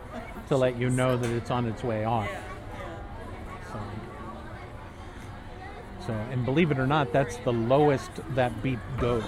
to 0.48 0.58
let 0.58 0.80
you 0.80 0.90
know 0.90 1.16
that 1.16 1.30
it's 1.30 1.52
on 1.52 1.68
its 1.68 1.84
way 1.84 2.06
off. 2.06 2.32
So, 3.72 3.80
so, 6.08 6.14
and 6.32 6.44
believe 6.44 6.72
it 6.72 6.80
or 6.80 6.88
not, 6.88 7.14
that's 7.14 7.38
the 7.38 7.54
lowest 7.54 8.10
that 8.34 8.64
beep 8.64 8.80
goes. 9.00 9.26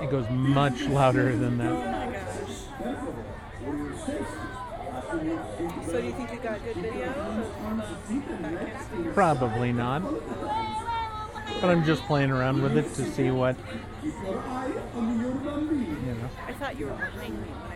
It 0.00 0.10
goes 0.10 0.28
much 0.30 0.84
louder 0.84 1.36
than 1.36 1.58
that. 1.58 2.00
my 2.00 2.14
gosh. 2.14 2.30
So 5.86 6.00
do 6.00 6.06
you 6.06 6.12
think 6.12 6.32
you 6.32 6.38
got 6.38 6.59
good 6.74 6.82
video 6.82 7.08
of 7.08 7.76
the? 9.04 9.12
Probably 9.12 9.72
not. 9.72 10.02
But 11.60 11.70
I'm 11.70 11.84
just 11.84 12.02
playing 12.04 12.30
around 12.30 12.62
with 12.62 12.76
it 12.76 12.94
to 12.94 13.04
see 13.10 13.30
what, 13.30 13.56
you 14.02 14.12
know. 14.12 14.38
I 16.46 16.52
thought 16.52 16.78
you 16.78 16.86
were 16.86 16.92
behind 16.92 17.34
me 17.34 17.50
when 17.50 17.72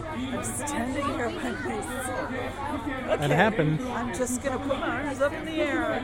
I'm 0.08 0.43
standing 0.43 1.06
here 1.06 1.30
by 1.30 1.52
myself. 1.52 2.32
That 2.32 3.22
Okay, 3.22 3.34
happens. 3.36 3.82
I'm 3.86 4.14
just 4.14 4.41
gonna 4.41 4.60
put 4.60 4.80
my 4.80 5.04
arms 5.04 5.22
up 5.22 5.34
in 5.34 5.45
the 5.45 5.62
air. 5.62 6.04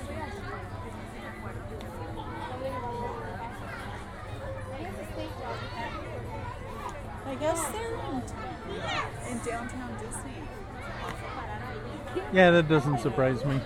I 7.40 7.42
guess 7.42 7.68
they're 7.70 7.94
in, 7.94 9.32
in 9.32 9.38
downtown 9.46 9.96
Disney. 9.98 10.32
yeah, 12.34 12.50
that 12.50 12.68
doesn't 12.68 13.00
surprise 13.00 13.42
me. 13.46 13.58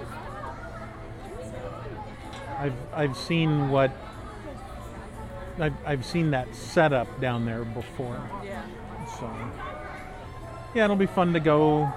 I've 2.57 2.75
I've 2.93 3.17
seen 3.17 3.71
what 3.71 3.91
I've 5.59 5.75
I've 5.85 6.07
seen 6.07 6.31
that 6.31 6.55
setup 6.55 7.21
down 7.21 7.47
there 7.47 7.65
before. 7.65 8.23
Yeah. 8.45 8.63
So 9.19 9.29
yeah, 10.73 10.85
it'll 10.85 10.95
be 10.95 11.07
fun 11.07 11.33
to 11.33 11.41
go 11.41 11.93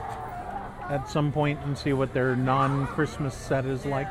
at 0.89 1.07
some 1.07 1.31
point 1.31 1.59
and 1.63 1.77
see 1.77 1.93
what 1.93 2.11
their 2.11 2.35
non-Christmas 2.35 3.35
set 3.35 3.67
is 3.67 3.85
like 3.85 4.09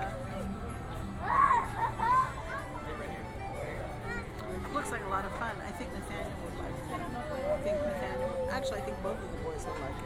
a 5.07 5.09
lot 5.09 5.25
of 5.25 5.33
fun. 5.39 5.55
I 5.65 5.71
think 5.71 5.93
Nathaniel 5.93 6.33
would 6.45 6.59
like 6.59 6.75
it. 6.75 6.91
I 6.91 7.59
think 7.63 7.77
Nathaniel, 7.77 8.49
actually, 8.51 8.81
I 8.81 8.83
think 8.83 9.03
both 9.03 9.23
of 9.23 9.31
the 9.31 9.39
boys 9.39 9.65
would 9.65 9.81
like 9.81 9.91
it. 9.91 10.05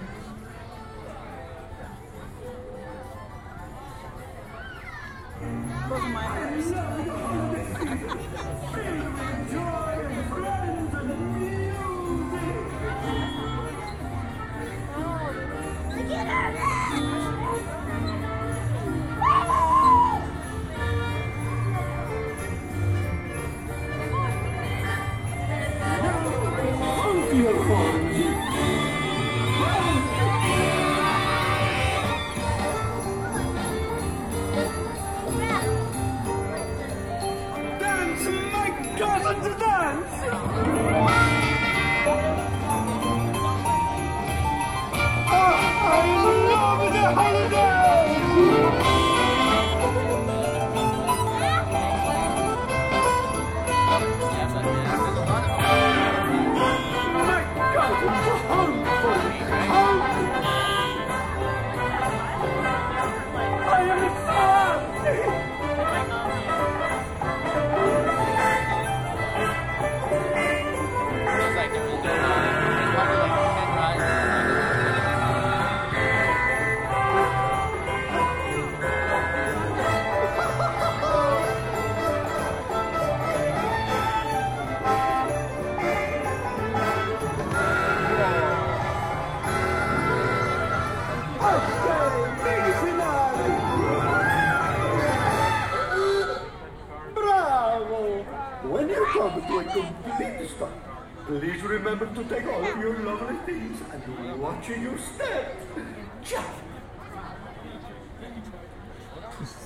Both 5.88 6.04
of 6.04 6.10
my 6.10 6.50
boys. 6.50 6.89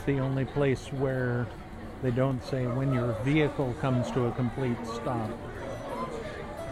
The 0.06 0.18
only 0.18 0.44
place 0.44 0.88
where 0.92 1.46
they 2.02 2.10
don't 2.10 2.44
say 2.44 2.66
when 2.66 2.92
your 2.92 3.12
vehicle 3.24 3.74
comes 3.80 4.10
to 4.10 4.26
a 4.26 4.32
complete 4.32 4.76
stop. 4.86 5.30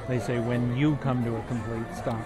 They 0.09 0.19
say 0.19 0.39
when 0.39 0.77
you 0.77 0.97
come 0.97 1.25
to 1.25 1.37
a 1.37 1.43
complete 1.45 1.97
stop. 1.97 2.25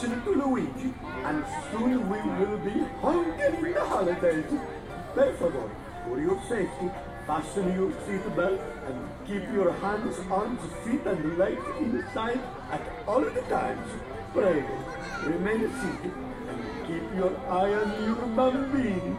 To 0.00 0.32
Luigi, 0.32 0.94
and 1.26 1.44
soon 1.70 2.08
we 2.08 2.18
will 2.22 2.56
be 2.56 2.70
hungry 3.02 3.74
the 3.74 3.84
holidays. 3.84 4.46
Favor, 5.14 5.70
for 6.06 6.18
your 6.18 6.40
safety, 6.48 6.90
fasten 7.26 7.74
your 7.74 7.92
seatbelt 8.06 8.60
and 8.86 8.96
keep 9.26 9.42
your 9.52 9.72
hands, 9.72 10.16
arms, 10.30 10.60
feet, 10.84 11.04
and 11.04 11.36
legs 11.36 11.62
inside 11.80 12.40
at 12.72 12.80
all 13.06 13.20
the 13.20 13.42
times. 13.42 13.90
Pray, 14.32 14.64
remain 15.26 15.70
seated 15.80 16.14
and 16.48 16.86
keep 16.86 17.04
your 17.14 17.36
eye 17.50 17.74
on 17.74 18.02
your 18.02 18.16
bambini. 18.34 19.16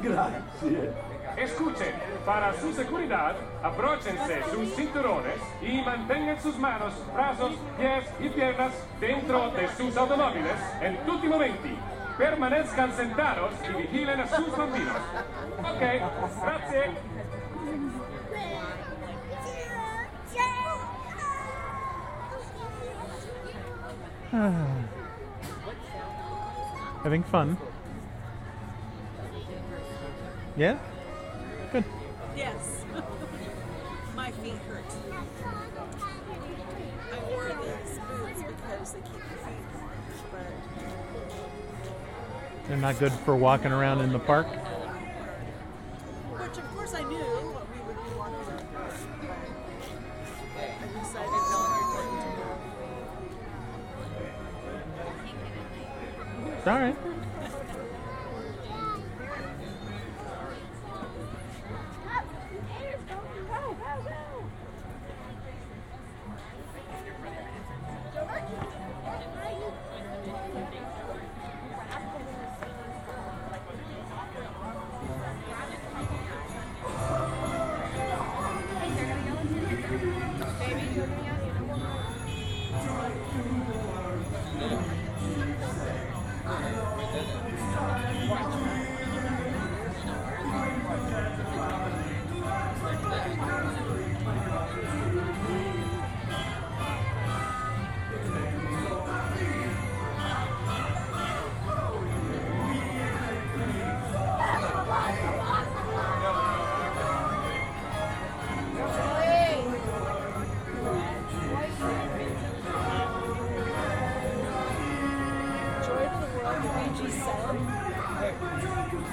Grazie. 0.00 1.07
Escuchen, 1.38 1.94
para 2.26 2.52
su 2.54 2.72
seguridad, 2.72 3.36
abróchense 3.62 4.42
sus 4.50 4.74
cinturones 4.74 5.38
y 5.62 5.80
mantengan 5.82 6.40
sus 6.42 6.58
manos, 6.58 6.92
brazos, 7.14 7.52
pies 7.78 8.04
y 8.18 8.28
piernas 8.28 8.72
dentro 8.98 9.48
de 9.50 9.68
sus 9.76 9.96
automóviles 9.96 10.56
en 10.80 10.96
tutti 11.06 11.28
momenti. 11.28 11.78
Permanezcan 12.18 12.92
sentados 12.92 13.52
y 13.70 13.82
vigilen 13.82 14.18
a 14.20 14.26
sus 14.26 14.56
bambinos. 14.56 14.96
Ok, 15.60 15.80
grazie. 16.42 16.90
Having 27.04 27.22
fun. 27.22 27.56
Yeah? 30.56 30.76
Good. 31.72 31.84
Yes. 32.36 32.84
My 34.16 34.30
feet 34.30 34.54
hurt. 34.68 34.84
I 37.12 37.18
wore 37.30 37.48
these 37.48 37.98
boots 37.98 38.42
because 38.42 38.92
they 38.92 39.00
keep 39.00 39.12
your 39.12 39.38
feet 39.44 39.64
warm, 39.74 39.90
but 40.32 40.46
They're 42.68 42.76
not 42.78 42.98
good 42.98 43.12
for 43.12 43.36
walking 43.36 43.72
around 43.72 44.00
in 44.00 44.12
the 44.12 44.18
park. 44.18 44.46
which 44.46 44.58
of 46.58 46.74
course 46.74 46.94
I 46.94 47.02
knew 47.02 47.18
what 47.18 47.66
we 47.70 47.78
would 47.86 47.96
be 47.96 48.02
walking 48.16 48.34
around. 48.34 48.66
But 50.56 50.64
I 50.64 50.66
decided 51.00 51.30
not 51.30 51.38
to. 56.46 56.52
It's 56.58 56.66
all 56.66 56.78
right. 56.78 56.96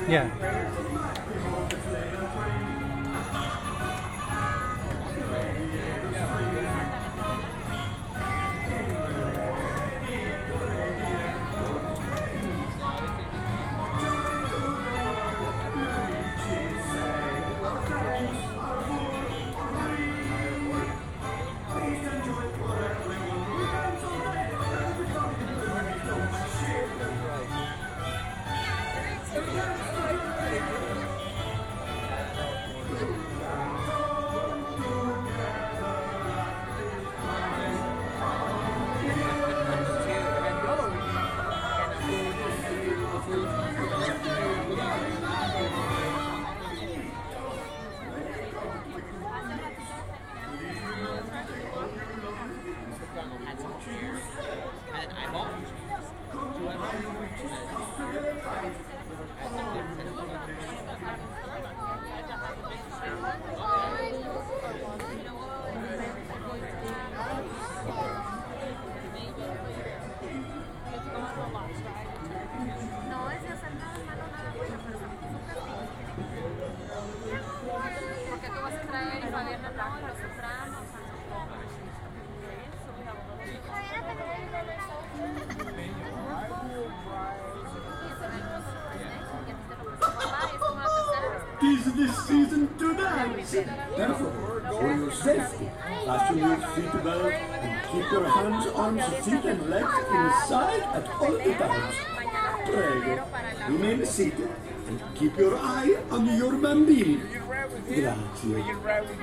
Yeah. 0.07 0.29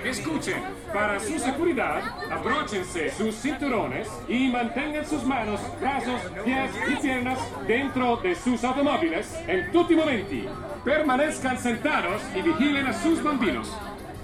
Escuchen, 0.05 0.63
para 0.93 1.21
su 1.21 1.39
seguridad, 1.39 2.03
abróchense 2.31 3.11
sus 3.11 3.35
cinturones 3.37 4.09
y 4.29 4.49
mantengan 4.49 5.07
sus 5.07 5.25
manos, 5.25 5.61
brazos, 5.81 6.21
pies 6.45 6.71
y 6.89 6.97
piernas 6.97 7.39
dentro 7.67 8.17
de 8.17 8.35
sus 8.35 8.65
automóviles 8.65 9.33
en 9.47 9.71
tutti 9.71 9.95
momenti. 9.95 10.47
Permanezcan 10.85 11.59
sentados 11.59 12.21
y 12.35 12.43
vigilen 12.43 12.87
a 12.87 12.93
sus 12.93 13.23
bambinos. 13.23 13.69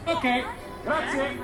Ok, 0.07 0.25
grazie. 0.85 1.39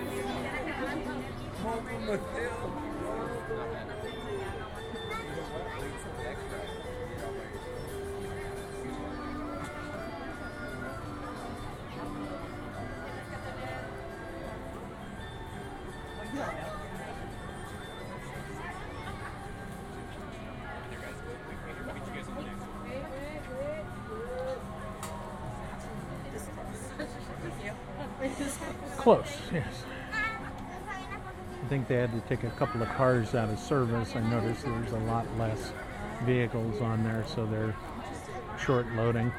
Think 31.85 31.89
they 31.89 32.01
had 32.01 32.13
to 32.13 32.37
take 32.37 32.45
a 32.45 32.51
couple 32.57 32.83
of 32.83 32.89
cars 32.91 33.35
out 33.35 33.51
of 33.51 33.59
service. 33.59 34.17
I 34.17 34.21
noticed 34.31 34.65
there's 34.65 34.93
a 34.93 34.99
lot 35.07 35.27
less 35.39 35.73
vehicles 36.25 36.81
on 36.81 37.03
there, 37.05 37.25
so 37.35 37.47
they're 37.47 37.75
short 38.59 38.87
loading. 38.97 39.31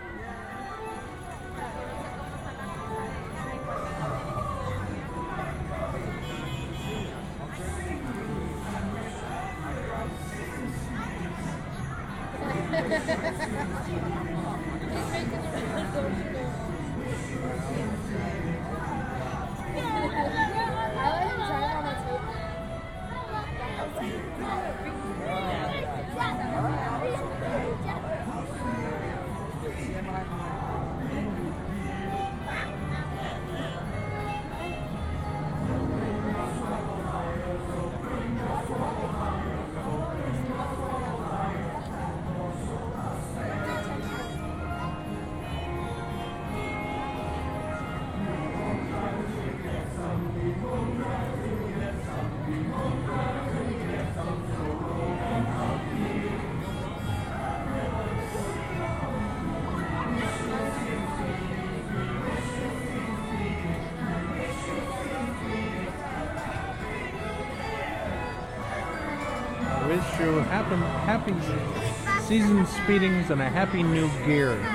Speedings 72.66 73.30
and 73.30 73.42
a 73.42 73.50
happy 73.50 73.84
new 73.84 74.10
gear. 74.26 74.75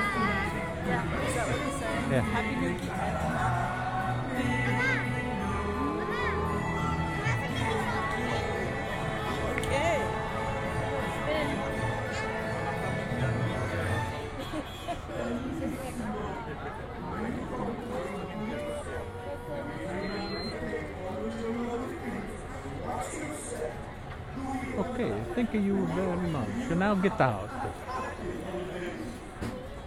Okay, 24.91 25.13
thank 25.37 25.55
you 25.55 25.87
very 25.95 26.27
much. 26.35 26.77
Now 26.77 26.95
get 26.95 27.21
out. 27.21 27.49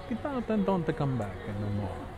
Get 0.10 0.26
out 0.26 0.49
and 0.49 0.66
don't 0.66 0.97
come 0.97 1.18
back 1.18 1.36
anymore. 1.49 1.91
Okay. 1.91 2.12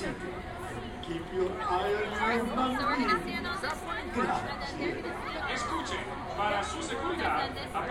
listen. 0.00 0.14
Keep 1.02 1.32
your 1.34 1.50
eye 1.62 1.94
on 2.20 2.36
your 2.36 2.46
money. 2.56 3.04
Escuche, 5.52 5.98
para 6.36 6.62
su 6.62 6.82
seguridad. 6.82 7.50
I 7.50 7.84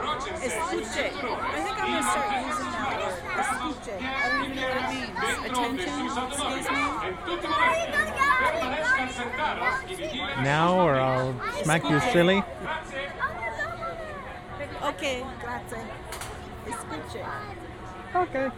think 1.54 1.78
I'm 1.80 1.92
going 1.92 2.04
to 2.04 2.10
start 2.10 2.30
using 2.48 2.72
that 2.72 2.88
word. 3.00 3.18
Escuche. 3.40 3.96
I 4.00 4.04
don't 4.30 4.44
even 4.46 4.56
know 4.56 4.70
what 4.70 4.78
it 4.78 4.90
means. 4.94 5.16
Attention? 5.46 6.00
Excuse 9.78 10.00
me? 10.00 10.20
Now 10.44 10.70
or 10.80 10.96
I'll 10.96 11.34
smack 11.64 11.84
you 11.90 12.00
silly? 12.12 12.44
Oh, 14.82 14.90
okay, 14.90 15.26
grazie. 15.42 15.84
Escuche. 16.66 17.24
Okay. 18.16 18.50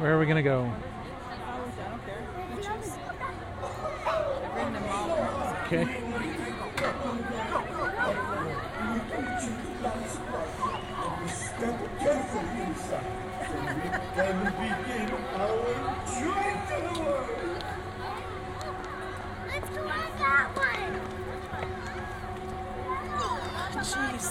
Where 0.00 0.16
are 0.16 0.18
we 0.18 0.24
gonna 0.24 0.42
go? 0.42 0.72
Okay. 5.66 5.84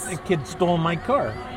The 0.10 0.18
kid 0.26 0.48
stole 0.48 0.80
my 0.80 0.96
car. 0.96 1.49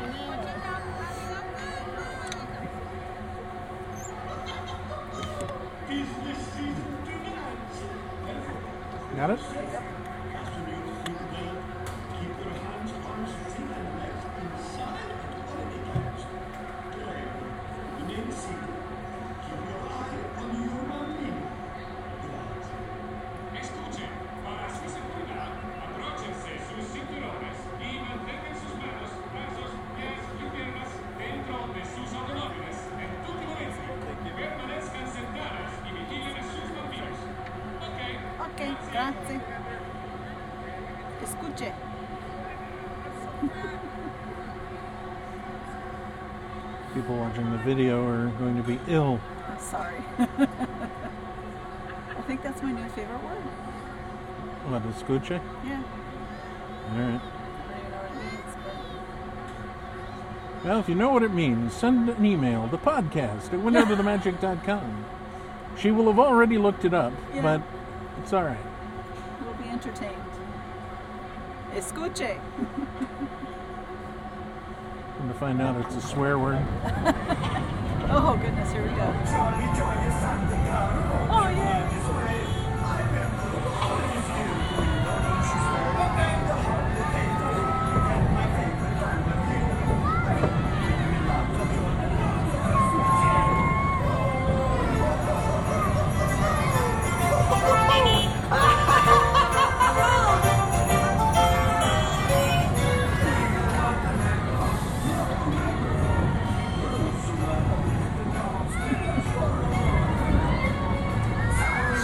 Scuccia? 55.05 55.41
Yeah. 55.65 55.83
All 56.91 56.99
right. 56.99 57.21
Well, 60.63 60.79
if 60.79 60.87
you 60.87 60.95
know 60.95 61.09
what 61.09 61.23
it 61.23 61.33
means, 61.33 61.73
send 61.73 62.09
an 62.09 62.25
email 62.25 62.69
to 62.69 62.77
podcast 62.77 63.47
at 63.47 63.59
windowtothemagic.com. 63.59 65.05
She 65.77 65.91
will 65.91 66.05
have 66.05 66.19
already 66.19 66.57
looked 66.57 66.85
it 66.85 66.93
up, 66.93 67.11
yeah. 67.33 67.41
but 67.41 67.61
it's 68.21 68.31
all 68.31 68.43
right. 68.43 68.57
We'll 69.43 69.55
be 69.55 69.67
entertained. 69.67 70.15
Escuche. 71.73 72.39
I'm 75.19 75.27
to 75.27 75.33
find 75.33 75.61
out 75.61 75.85
it's 75.85 75.95
a 75.95 76.01
swear 76.07 76.39
word. 76.39 76.63
oh, 78.09 78.39
goodness, 78.41 78.71
here 78.71 78.83
we 78.83 78.89
go. 78.89 80.02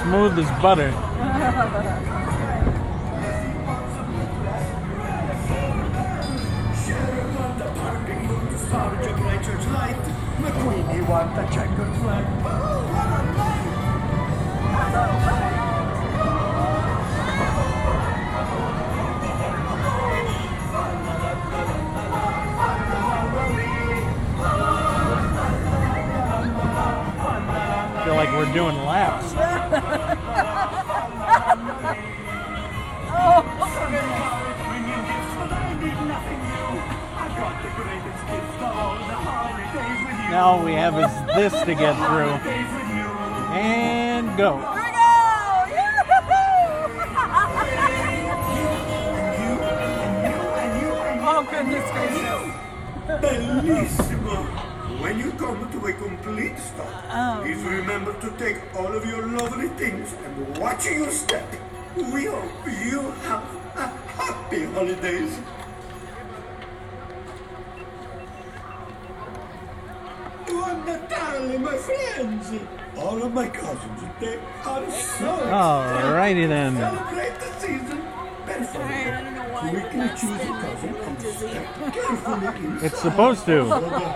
Smooth 0.02 0.39
as 0.39 0.62
butter. 0.62 0.91
Feel 28.06 28.16
like 28.16 28.32
we're 28.32 28.52
doing 28.54 28.76
laps. 28.86 29.39
Now 40.30 40.52
all 40.52 40.64
we 40.64 40.74
have 40.74 40.94
is 41.00 41.12
this 41.36 41.54
to 41.64 41.74
get 41.74 41.96
through. 42.06 42.30
And 43.52 44.38
go. 44.38 44.62
Oh, 51.22 51.48
goodness 51.50 51.92
gracious. 51.92 52.54
Bellissimo! 53.22 54.38
When 55.02 55.18
you 55.18 55.32
come 55.32 55.69
to 55.80 55.88
a 55.88 55.94
complete 55.94 56.58
stop, 56.60 56.88
Oh. 57.12 57.42
please 57.44 57.64
remember 57.64 58.14
to 58.22 58.30
take 58.38 58.58
all 58.76 58.94
of 58.94 59.06
your 59.06 59.26
lovely 59.28 59.70
things 59.70 60.14
and 60.26 60.58
watch 60.58 60.86
your 60.86 61.12
step. 61.12 61.46
We 61.96 62.26
hope 62.26 62.66
you 62.68 63.12
have 63.28 63.44
a 63.76 63.88
happy 64.18 64.66
holidays. 64.66 65.40
Buon 70.48 70.86
Natale, 70.86 71.58
my 71.60 71.78
friends! 71.78 72.52
All 72.98 73.24
of 73.24 73.34
my 73.34 73.48
cousins, 73.48 74.02
they 74.20 74.40
are 74.66 74.92
so 74.92 75.26
Alrighty 75.26 76.48
then. 76.48 76.76
Celebrate 76.76 77.40
the 77.40 77.60
season. 77.60 78.02
Perfect. 78.46 79.39
Quickly 79.60 80.07
choose 80.16 80.24
a 80.24 80.47
cousin 80.47 80.95
and 80.95 81.93
carefully. 81.93 82.86
It's 82.86 82.99
supposed 82.99 83.45
to. 83.45 83.57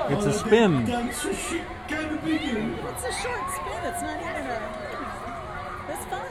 It's 0.10 0.26
a 0.26 0.32
spin. 0.32 0.86
Dance 0.86 1.22
chic 1.22 1.64
can 1.88 2.18
begin. 2.24 2.80
It's 2.80 3.04
a 3.04 3.12
short 3.12 3.52
spin. 3.52 3.84
It's 3.84 4.02
not 4.02 4.22
even 4.22 4.46
a. 4.48 4.60
It's 5.90 6.06
fun. 6.06 6.22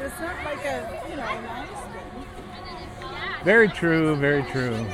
It's 0.00 0.20
not 0.20 0.44
like 0.44 0.64
a, 0.64 1.02
you 1.10 1.16
know, 1.16 1.22
a 1.22 1.42
nice 1.42 1.68
spin. 1.68 3.44
Very 3.44 3.68
true, 3.68 4.16
very 4.16 4.42
true. 4.44 4.86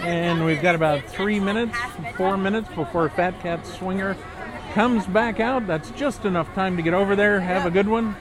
And 0.00 0.44
we've 0.44 0.60
got 0.60 0.74
about 0.74 1.02
three 1.06 1.40
minutes, 1.40 1.78
four 2.16 2.36
minutes 2.36 2.68
before 2.74 3.08
Phat 3.08 3.40
Cat 3.40 3.66
Swinger 3.66 4.18
comes 4.74 5.06
back 5.06 5.38
out. 5.38 5.68
That's 5.68 5.90
just 5.92 6.24
enough 6.24 6.52
time 6.52 6.76
to 6.76 6.82
get 6.82 6.94
over 6.94 7.14
there. 7.14 7.38
Have 7.38 7.64
a 7.64 7.70
good 7.70 7.86
one. 7.86 8.16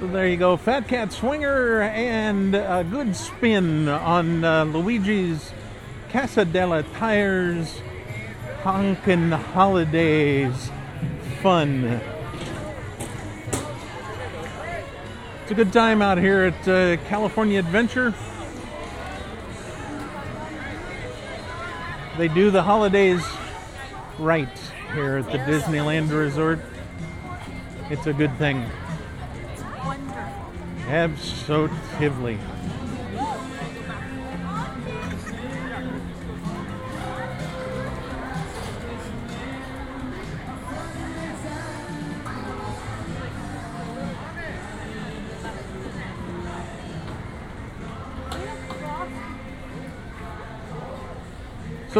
So 0.00 0.06
there 0.08 0.26
you 0.26 0.36
go, 0.36 0.56
Phat 0.56 0.88
Cat 0.88 1.12
Swinger 1.12 1.82
and 1.82 2.56
a 2.56 2.84
good 2.90 3.14
spin 3.14 3.86
on 3.86 4.42
uh, 4.42 4.64
Luigi's 4.64 5.52
Casa 6.08 6.44
Della 6.46 6.82
Tires 6.82 7.80
Honkin' 8.62 9.30
Holidays 9.30 10.70
Fun. 11.42 12.00
It's 15.50 15.58
a 15.58 15.64
good 15.64 15.72
time 15.72 16.00
out 16.00 16.16
here 16.16 16.44
at 16.44 16.68
uh, 16.68 16.96
California 17.08 17.58
Adventure. 17.58 18.14
They 22.16 22.28
do 22.28 22.52
the 22.52 22.62
holidays 22.62 23.20
right 24.20 24.48
here 24.92 25.16
at 25.16 25.24
the 25.24 25.38
Disneyland 25.38 26.16
Resort. 26.16 26.60
It's 27.90 28.06
a 28.06 28.12
good 28.12 28.32
thing. 28.38 28.64
Absolutely. 30.86 32.38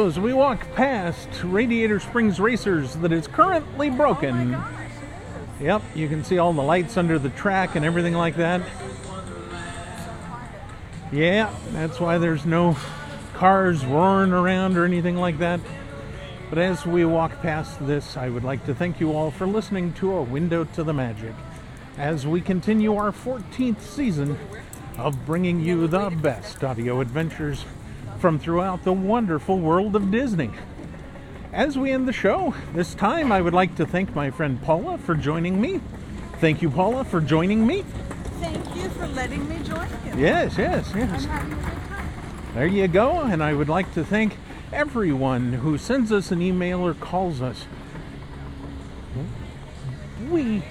So 0.00 0.06
as 0.06 0.18
we 0.18 0.32
walk 0.32 0.66
past 0.74 1.28
Radiator 1.44 2.00
Springs 2.00 2.40
Racers 2.40 2.94
that 2.94 3.12
is 3.12 3.28
currently 3.28 3.90
broken. 3.90 4.54
Oh 4.54 4.66
yep, 5.60 5.82
you 5.94 6.08
can 6.08 6.24
see 6.24 6.38
all 6.38 6.54
the 6.54 6.62
lights 6.62 6.96
under 6.96 7.18
the 7.18 7.28
track 7.28 7.76
and 7.76 7.84
everything 7.84 8.14
like 8.14 8.36
that. 8.36 8.62
Yeah, 11.12 11.54
that's 11.72 12.00
why 12.00 12.16
there's 12.16 12.46
no 12.46 12.78
cars 13.34 13.84
roaring 13.84 14.32
around 14.32 14.78
or 14.78 14.86
anything 14.86 15.16
like 15.16 15.36
that. 15.36 15.60
But 16.48 16.60
as 16.60 16.86
we 16.86 17.04
walk 17.04 17.42
past 17.42 17.86
this, 17.86 18.16
I 18.16 18.30
would 18.30 18.42
like 18.42 18.64
to 18.64 18.74
thank 18.74 19.00
you 19.00 19.12
all 19.12 19.30
for 19.30 19.46
listening 19.46 19.92
to 19.94 20.14
A 20.14 20.22
Window 20.22 20.64
to 20.64 20.82
the 20.82 20.94
Magic 20.94 21.34
as 21.98 22.26
we 22.26 22.40
continue 22.40 22.96
our 22.96 23.12
14th 23.12 23.82
season 23.82 24.38
of 24.96 25.26
bringing 25.26 25.60
you 25.60 25.86
the 25.86 26.08
best 26.08 26.64
audio 26.64 27.02
adventures 27.02 27.66
from 28.20 28.38
throughout 28.38 28.84
the 28.84 28.92
wonderful 28.92 29.58
world 29.58 29.96
of 29.96 30.10
Disney. 30.10 30.50
As 31.52 31.78
we 31.78 31.90
end 31.90 32.06
the 32.06 32.12
show, 32.12 32.54
this 32.74 32.94
time 32.94 33.32
I 33.32 33.40
would 33.40 33.54
like 33.54 33.74
to 33.76 33.86
thank 33.86 34.14
my 34.14 34.30
friend 34.30 34.62
Paula 34.62 34.98
for 34.98 35.14
joining 35.14 35.60
me. 35.60 35.80
Thank 36.38 36.60
you, 36.62 36.70
Paula, 36.70 37.04
for 37.04 37.20
joining 37.20 37.66
me. 37.66 37.82
Thank 38.40 38.76
you 38.76 38.88
for 38.90 39.06
letting 39.08 39.48
me 39.48 39.58
join 39.64 39.88
you. 40.04 40.16
Yes, 40.16 40.56
yes, 40.58 40.92
yes. 40.94 41.24
I'm 41.24 41.28
having 41.28 41.52
a 41.52 41.56
good 41.56 41.88
time. 41.88 42.08
There 42.54 42.66
you 42.66 42.88
go. 42.88 43.20
And 43.22 43.42
I 43.42 43.54
would 43.54 43.68
like 43.68 43.92
to 43.94 44.04
thank 44.04 44.36
everyone 44.72 45.54
who 45.54 45.78
sends 45.78 46.12
us 46.12 46.30
an 46.30 46.42
email 46.42 46.80
or 46.86 46.94
calls 46.94 47.40
us. 47.40 47.66
We 50.30 50.62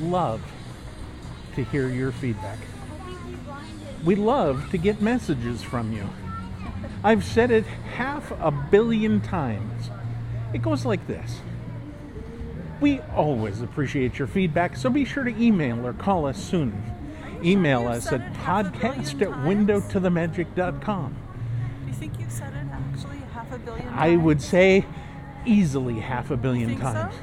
love 0.00 0.42
to 1.54 1.64
hear 1.64 1.88
your 1.88 2.12
feedback. 2.12 2.58
We 4.04 4.14
love 4.14 4.70
to 4.70 4.78
get 4.78 5.00
messages 5.00 5.62
from 5.62 5.92
you. 5.92 6.08
I've 7.04 7.22
said 7.22 7.50
it 7.50 7.66
half 7.66 8.32
a 8.40 8.50
billion 8.50 9.20
times. 9.20 9.90
It 10.54 10.62
goes 10.62 10.86
like 10.86 11.06
this. 11.06 11.40
We 12.80 13.00
always 13.14 13.60
appreciate 13.60 14.18
your 14.18 14.26
feedback, 14.26 14.74
so 14.74 14.88
be 14.88 15.04
sure 15.04 15.24
to 15.24 15.42
email 15.42 15.86
or 15.86 15.92
call 15.92 16.26
us 16.26 16.42
soon. 16.42 16.82
Email 17.42 17.86
us 17.86 18.10
at 18.10 18.32
podcast 18.34 19.20
at 19.20 19.28
windowtothemagic.com. 19.28 21.14
You 21.86 21.92
think 21.92 22.18
you've 22.18 22.32
said 22.32 22.54
it 22.54 22.66
actually 22.72 23.18
half 23.34 23.52
a 23.52 23.58
billion 23.58 23.84
times? 23.84 23.98
I 23.98 24.16
would 24.16 24.40
say 24.40 24.86
easily 25.44 26.00
half 26.00 26.30
a 26.30 26.38
billion 26.38 26.70
think 26.70 26.80
so? 26.80 26.86
times. 26.86 27.14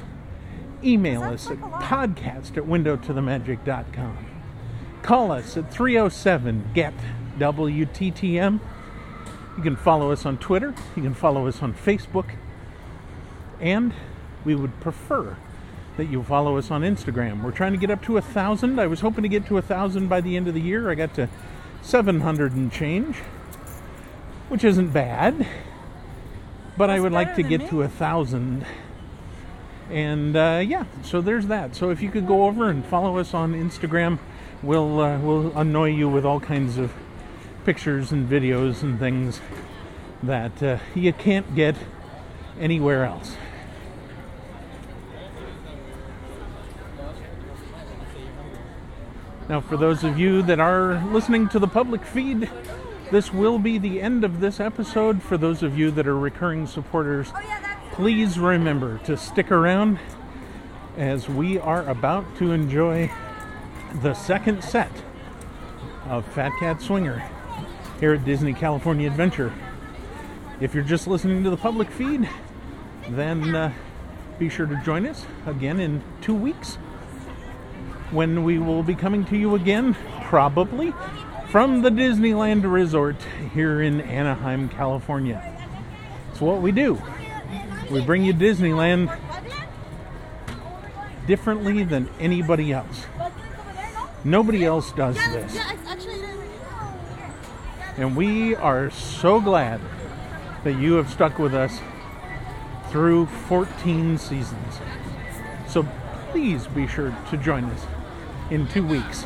Email 0.84 1.24
us 1.24 1.50
at 1.50 1.58
podcast 1.58 2.56
at 2.56 2.64
windowtothemagic.com. 2.64 4.26
Call 5.02 5.32
us 5.32 5.56
at 5.56 5.72
307 5.72 6.70
GET 6.72 6.94
WTTM. 7.38 8.60
You 9.56 9.62
can 9.62 9.76
follow 9.76 10.10
us 10.12 10.24
on 10.24 10.38
Twitter. 10.38 10.74
You 10.96 11.02
can 11.02 11.14
follow 11.14 11.46
us 11.46 11.62
on 11.62 11.74
Facebook. 11.74 12.30
And 13.60 13.92
we 14.44 14.54
would 14.54 14.80
prefer 14.80 15.36
that 15.96 16.06
you 16.06 16.22
follow 16.22 16.56
us 16.56 16.70
on 16.70 16.82
Instagram. 16.82 17.42
We're 17.42 17.52
trying 17.52 17.72
to 17.72 17.78
get 17.78 17.90
up 17.90 18.02
to 18.04 18.16
a 18.16 18.22
thousand. 18.22 18.80
I 18.80 18.86
was 18.86 19.00
hoping 19.00 19.22
to 19.22 19.28
get 19.28 19.46
to 19.46 19.58
a 19.58 19.62
thousand 19.62 20.08
by 20.08 20.20
the 20.20 20.36
end 20.36 20.48
of 20.48 20.54
the 20.54 20.60
year. 20.60 20.90
I 20.90 20.94
got 20.94 21.14
to 21.14 21.28
700 21.82 22.52
and 22.52 22.72
change, 22.72 23.16
which 24.48 24.64
isn't 24.64 24.88
bad. 24.88 25.46
But 26.76 26.88
I 26.88 26.98
would 26.98 27.12
like 27.12 27.34
to 27.34 27.42
get 27.42 27.68
to 27.68 27.82
a 27.82 27.88
thousand. 27.88 28.64
And 29.90 30.34
uh, 30.34 30.62
yeah, 30.64 30.84
so 31.02 31.20
there's 31.20 31.48
that. 31.48 31.76
So 31.76 31.90
if 31.90 32.00
you 32.00 32.10
could 32.10 32.26
go 32.26 32.44
over 32.44 32.70
and 32.70 32.84
follow 32.84 33.18
us 33.18 33.34
on 33.34 33.52
Instagram, 33.52 34.18
we'll 34.62 35.00
uh, 35.00 35.18
we'll 35.18 35.56
annoy 35.56 35.90
you 35.90 36.08
with 36.08 36.24
all 36.24 36.40
kinds 36.40 36.78
of 36.78 36.94
pictures 37.64 38.12
and 38.12 38.28
videos 38.28 38.82
and 38.82 38.98
things 38.98 39.40
that 40.22 40.62
uh, 40.62 40.78
you 40.94 41.12
can't 41.12 41.54
get 41.54 41.76
anywhere 42.58 43.04
else. 43.04 43.36
Now, 49.48 49.60
for 49.60 49.76
those 49.76 50.04
of 50.04 50.18
you 50.18 50.42
that 50.42 50.60
are 50.60 51.04
listening 51.06 51.48
to 51.50 51.58
the 51.58 51.66
public 51.66 52.04
feed, 52.04 52.48
this 53.10 53.32
will 53.32 53.58
be 53.58 53.76
the 53.76 54.00
end 54.00 54.24
of 54.24 54.40
this 54.40 54.60
episode. 54.60 55.22
For 55.22 55.36
those 55.36 55.62
of 55.62 55.78
you 55.78 55.90
that 55.90 56.06
are 56.06 56.16
recurring 56.16 56.66
supporters, 56.66 57.32
please 57.90 58.38
remember 58.38 58.98
to 59.04 59.16
stick 59.16 59.50
around 59.50 59.98
as 60.96 61.28
we 61.28 61.58
are 61.58 61.86
about 61.88 62.36
to 62.36 62.52
enjoy 62.52 63.10
the 64.00 64.14
second 64.14 64.62
set 64.62 64.90
of 66.06 66.24
Phat 66.32 66.52
Cat 66.58 66.80
Swinger 66.80 67.22
here 68.02 68.14
at 68.14 68.24
Disney 68.24 68.52
California 68.52 69.08
Adventure. 69.08 69.52
If 70.60 70.74
you're 70.74 70.82
just 70.82 71.06
listening 71.06 71.44
to 71.44 71.50
the 71.50 71.56
public 71.56 71.88
feed, 71.88 72.28
then 73.10 73.54
uh, 73.54 73.72
be 74.40 74.48
sure 74.48 74.66
to 74.66 74.74
join 74.84 75.06
us 75.06 75.24
again 75.46 75.78
in 75.78 76.02
two 76.20 76.34
weeks 76.34 76.74
when 78.10 78.42
we 78.42 78.58
will 78.58 78.82
be 78.82 78.96
coming 78.96 79.24
to 79.26 79.36
you 79.36 79.54
again, 79.54 79.94
probably 80.24 80.92
from 81.46 81.82
the 81.82 81.90
Disneyland 81.90 82.68
Resort 82.68 83.14
here 83.54 83.80
in 83.80 84.00
Anaheim, 84.00 84.68
California. 84.68 85.40
It's 86.32 86.40
what 86.40 86.60
we 86.60 86.72
do. 86.72 87.00
We 87.88 88.00
bring 88.00 88.24
you 88.24 88.34
Disneyland 88.34 89.16
differently 91.28 91.84
than 91.84 92.10
anybody 92.18 92.72
else. 92.72 93.06
Nobody 94.24 94.64
else 94.64 94.90
does 94.90 95.14
this. 95.14 95.56
And 97.96 98.16
we 98.16 98.54
are 98.56 98.90
so 98.90 99.40
glad 99.40 99.80
that 100.64 100.74
you 100.74 100.94
have 100.94 101.10
stuck 101.10 101.38
with 101.38 101.54
us 101.54 101.80
through 102.88 103.26
14 103.26 104.18
seasons. 104.18 104.80
So 105.68 105.86
please 106.30 106.66
be 106.66 106.86
sure 106.86 107.16
to 107.30 107.36
join 107.36 107.64
us 107.64 107.86
in 108.50 108.66
two 108.68 108.86
weeks 108.86 109.24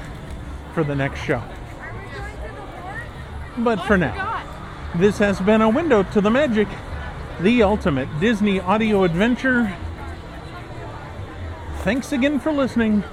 for 0.74 0.82
the 0.84 0.94
next 0.94 1.20
show. 1.20 1.43
But 3.59 3.80
for 3.82 3.97
now, 3.97 4.43
this 4.97 5.18
has 5.18 5.40
been 5.40 5.62
a 5.62 5.68
window 5.68 6.02
to 6.02 6.20
the 6.20 6.30
magic, 6.30 6.68
the 7.40 7.62
ultimate 7.62 8.09
Disney 8.20 8.60
audio 8.60 9.05
adventure. 9.05 9.74
Thanks 11.78 12.12
again 12.12 12.40
for 12.40 12.52
listening, 12.52 13.05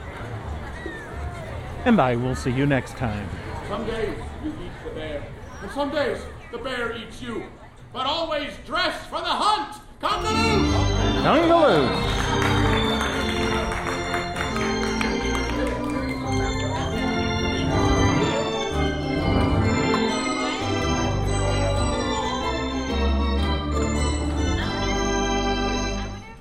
and 1.86 2.02
I 2.02 2.16
will 2.16 2.36
see 2.36 2.52
you 2.52 2.66
next 2.66 2.98
time. 2.98 3.30
Some 3.68 3.86
days 3.86 4.18
you 4.44 4.50
eat 4.50 4.72
the 4.84 4.92
bear, 4.92 5.28
and 5.64 5.72
some 5.72 5.90
days 5.90 6.20
the 6.52 6.58
bear 6.58 6.96
eats 6.96 7.22
you. 7.22 7.44
But 7.94 8.06
always 8.06 8.52
dress 8.66 9.06
for 9.08 9.20
the 9.20 9.26
hunt! 9.26 9.82
Congaloo! 10.02 10.72
Congaloo! 11.24 12.24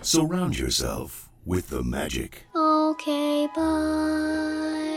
Surround 0.02 0.58
yourself 0.58 1.30
with 1.46 1.68
the 1.68 1.82
magic. 1.82 2.46
Okay, 2.54 3.46
bye. 3.54 4.91